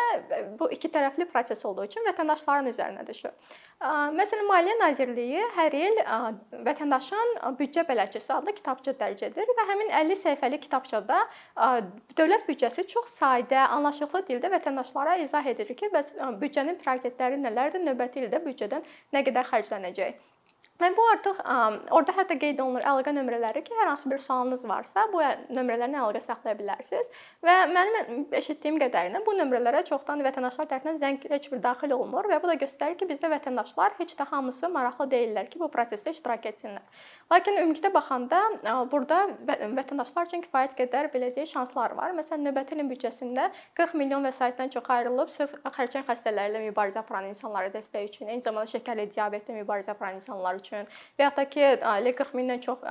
bu 0.58 0.72
iki 0.74 0.90
tərəfli 0.90 1.28
proses 1.30 1.62
olduğu 1.70 1.86
üçün 1.86 2.10
vətəndaşların 2.10 2.72
üzərinə 2.72 3.06
düşür. 3.06 3.30
Məsələn, 4.18 4.46
Maliyyə 4.48 4.74
Nazirliyi 4.80 5.46
hər 5.54 5.78
il 5.78 6.02
vətəndaşın 6.66 7.34
büdcə 7.60 7.86
bələdçisi 7.86 8.32
adlı 8.32 8.54
kitabça 8.58 8.94
dərc 8.98 9.26
edir 9.28 9.50
və 9.58 9.70
həmin 9.70 9.90
50 10.02 10.20
səhifəli 10.22 10.60
kitabçada 10.62 11.24
dövlət 12.16 12.46
büdcəsi 12.48 12.86
çox 12.88 13.03
çox 13.04 13.18
sadə, 13.20 13.60
anlaşılıqlı 13.68 14.22
dildə 14.28 14.50
vətəndaşlara 14.54 15.16
izah 15.22 15.46
edirik 15.46 15.78
ki, 15.78 15.90
bəs 15.92 16.12
büdcənin 16.40 16.78
prioritetləri 16.80 17.36
nələrdir, 17.40 17.82
növbəti 17.84 18.24
ildə 18.24 18.40
büdcədən 18.44 18.82
nə 19.12 19.22
qədər 19.24 19.44
xərclənəcək. 19.50 20.14
Və 20.80 20.88
bu 20.90 21.04
artıq 21.06 21.36
ə, 21.38 21.56
orada 21.94 22.12
hətta 22.16 22.34
qeyd 22.34 22.58
olunur 22.58 22.82
əlaqə 22.82 23.12
nömrələri 23.14 23.60
ki, 23.62 23.76
hər 23.78 23.92
hansı 23.92 24.08
bir 24.10 24.18
sualınız 24.18 24.64
varsa, 24.66 25.04
bu 25.12 25.20
nömrələrlə 25.54 26.00
əlaqə 26.02 26.22
saxlaya 26.24 26.58
bilərsiniz. 26.58 27.06
Və 27.46 27.54
mənim 27.70 28.24
eşitdiyim 28.34 28.80
qədərilə 28.82 29.20
bu 29.22 29.36
nömrələrə 29.38 29.84
çoxdan 29.86 30.24
vətəndaşlar 30.26 30.66
tərəfindən 30.72 30.98
zəng 30.98 31.20
heç 31.30 31.46
bir 31.52 31.62
daxil 31.62 31.94
olmur 31.94 32.26
və 32.26 32.40
bu 32.42 32.50
da 32.50 32.56
göstərir 32.58 32.98
ki, 32.98 33.06
bizdə 33.06 33.30
vətəndaşlar 33.30 33.94
heç 34.00 34.16
də 34.18 34.26
hamısı 34.32 34.72
maraqlı 34.74 35.06
deyillər 35.14 35.46
ki, 35.52 35.60
bu 35.62 35.68
prosesdə 35.70 36.10
iştirak 36.16 36.50
etsinlər. 36.50 36.82
Lakin 37.30 37.60
ümumilikdə 37.60 37.92
baxanda 37.94 38.42
ə, 38.66 38.74
burada 38.90 39.20
vətəndaşlar 39.46 40.26
üçün 40.26 40.42
kifayət 40.42 40.74
qədər 40.82 41.12
belə 41.14 41.30
deyək 41.38 41.52
şanslar 41.54 41.94
var. 41.94 42.18
Məsələn, 42.18 42.48
növbəti 42.48 42.74
ilin 42.74 42.90
büdcəsində 42.90 43.46
40 43.78 43.94
milyon 44.02 44.26
vəsaitdən 44.26 44.74
çox 44.74 44.90
ayrılıb 44.98 45.30
sırf 45.30 45.54
xərçəng 45.78 46.10
xəstələri 46.10 46.56
ilə 46.56 46.66
mübarizə 46.66 47.04
aparan 47.04 47.30
insanlara 47.30 47.70
dəstək 47.70 48.10
üçün, 48.10 48.34
eyni 48.34 48.42
zamanda 48.42 48.74
şəkərli 48.74 49.06
diabetlə 49.14 49.60
mübarizə 49.62 49.94
aparan 49.94 50.18
insanlar 50.18 50.58
üçün 50.58 50.63
və 50.72 51.26
ya 51.26 51.30
da 51.36 51.44
ki, 51.50 51.60
elə 51.60 52.12
40 52.16 52.34
mindən 52.38 52.62
çox 52.64 52.84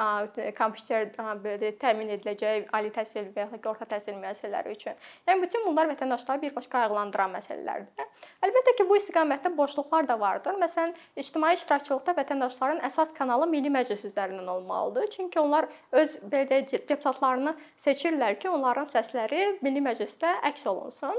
kompüter 0.58 1.10
belə 1.44 1.72
təmin 1.82 2.12
ediləcək 2.16 2.70
ali 2.78 2.92
təhsil 2.94 3.32
və 3.34 3.46
ya 3.46 3.50
da 3.52 3.58
ki, 3.58 3.70
orta 3.70 3.88
təhsil 3.90 4.18
müəssisələri 4.20 4.76
üçün. 4.76 4.98
Yəni 5.28 5.46
bütün 5.46 5.66
bunlar 5.68 5.90
vətəndaşları 5.92 6.42
birbaşa 6.42 6.70
qayğılandıran 6.76 7.36
məsələlərdir. 7.38 8.10
Əlbəttə 8.46 8.76
ki, 8.78 8.88
bu 8.90 8.98
istiqamətdə 9.00 9.54
boşluqlar 9.58 10.08
da 10.08 10.20
vardır. 10.20 10.58
Məsələn, 10.62 10.96
ictimai 11.20 11.54
iştirakçılıqda 11.58 12.18
vətəndaşların 12.22 12.84
əsas 12.90 13.14
kanalı 13.18 13.48
Milli 13.50 13.72
Məclis 13.74 14.06
üzərindən 14.10 14.50
olmalıdır. 14.58 15.10
Çünki 15.18 15.40
onlar 15.40 15.70
öz 15.92 16.18
belə 16.32 16.64
deputatlarını 16.72 17.56
seçirlər 17.86 18.40
ki, 18.40 18.50
onların 18.50 18.90
səsləri 18.90 19.58
Milli 19.62 19.84
Məclisdə 19.84 20.38
əks 20.52 20.68
olunsun. 20.70 21.18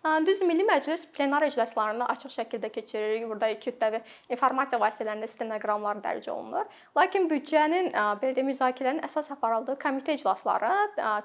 Düz 0.00 0.40
Milli 0.40 0.64
Məclis 0.64 1.02
plenar 1.12 1.44
iclaslarını 1.44 2.06
açıq 2.08 2.32
şəkildə 2.32 2.70
keçirir. 2.72 3.26
Burada 3.28 3.50
kütləvi 3.60 3.98
informasiya 4.32 4.78
vasitələrində 4.80 5.26
stenoqramlar 5.28 5.98
dərc 6.00 6.30
olunur. 6.32 6.70
Lakin 6.96 7.26
büdcənin 7.28 7.90
belə 8.22 8.32
də 8.32 8.44
müzakirənin 8.46 9.04
əsas 9.04 9.28
aparıldığı 9.34 9.76
komitə 9.82 10.14
iclasları 10.16 10.70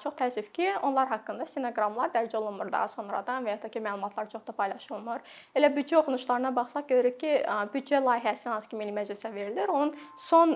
çox 0.04 0.18
təəssüf 0.20 0.50
ki, 0.58 0.74
onlar 0.84 1.08
haqqında 1.08 1.48
stenoqramlar 1.48 2.12
dərc 2.18 2.36
olunmur 2.36 2.72
daha 2.74 2.90
sonradan 2.92 3.48
və 3.48 3.56
ya 3.56 3.62
da 3.64 3.72
ki, 3.72 3.80
məlumatlar 3.80 4.28
çox 4.34 4.44
da 4.44 4.58
paylaşılmır. 4.60 5.24
Elə 5.56 5.72
büdcə 5.78 6.02
oxunuşlarına 6.02 6.52
baxsaq 6.60 6.90
görürük 6.92 7.20
ki, 7.24 7.34
büdcə 7.72 8.04
layihəsi 8.04 8.52
hansı 8.52 8.74
ki, 8.74 8.82
Milli 8.82 8.92
Məclisə 9.00 9.32
verilir, 9.32 9.72
onun 9.72 9.96
son 10.20 10.52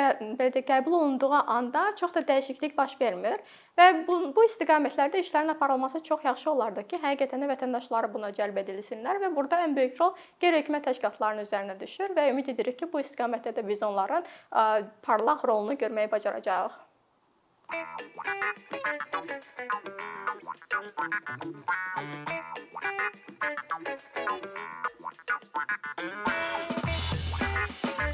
belə 0.00 0.48
də 0.56 0.64
qəbul 0.64 0.96
olunduğu 1.02 1.44
anda 1.44 1.90
çox 2.00 2.16
da 2.16 2.24
dəyişiklik 2.32 2.76
baş 2.76 2.96
vermir 3.00 3.36
Və 3.78 3.86
bu, 4.06 4.16
bu 4.36 4.44
istiqamətlərdə 4.46 5.18
işlərin 5.24 5.50
aparılması 5.54 6.00
çox 6.06 6.22
yaxşı 6.28 6.50
olardı 6.52 6.84
ki, 6.92 7.00
həqiqətən 7.02 7.42
də 7.42 7.48
vətəndaşları 7.50 8.12
buna 8.14 8.30
cəlb 8.36 8.60
edilsinlər 8.62 9.18
və 9.24 9.32
burada 9.34 9.58
ən 9.66 9.74
böyük 9.74 9.98
rol 9.98 10.14
qeyri-hökumət 10.44 10.86
təşkilatlarının 10.90 11.48
üzərinə 11.48 11.78
düşür 11.80 12.14
və 12.14 12.28
ümid 12.30 12.52
edirik 12.54 12.78
ki, 12.78 12.90
bu 12.92 13.02
istiqamətdə 13.02 13.56
də 13.58 13.66
biz 13.66 13.82
onların 13.82 14.26
parlaq 15.02 15.46
rolunu 15.50 15.78
görməyi 15.84 16.10
bacaracağıq. 16.14 16.82
Thank 17.66 18.04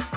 you. 0.01 0.10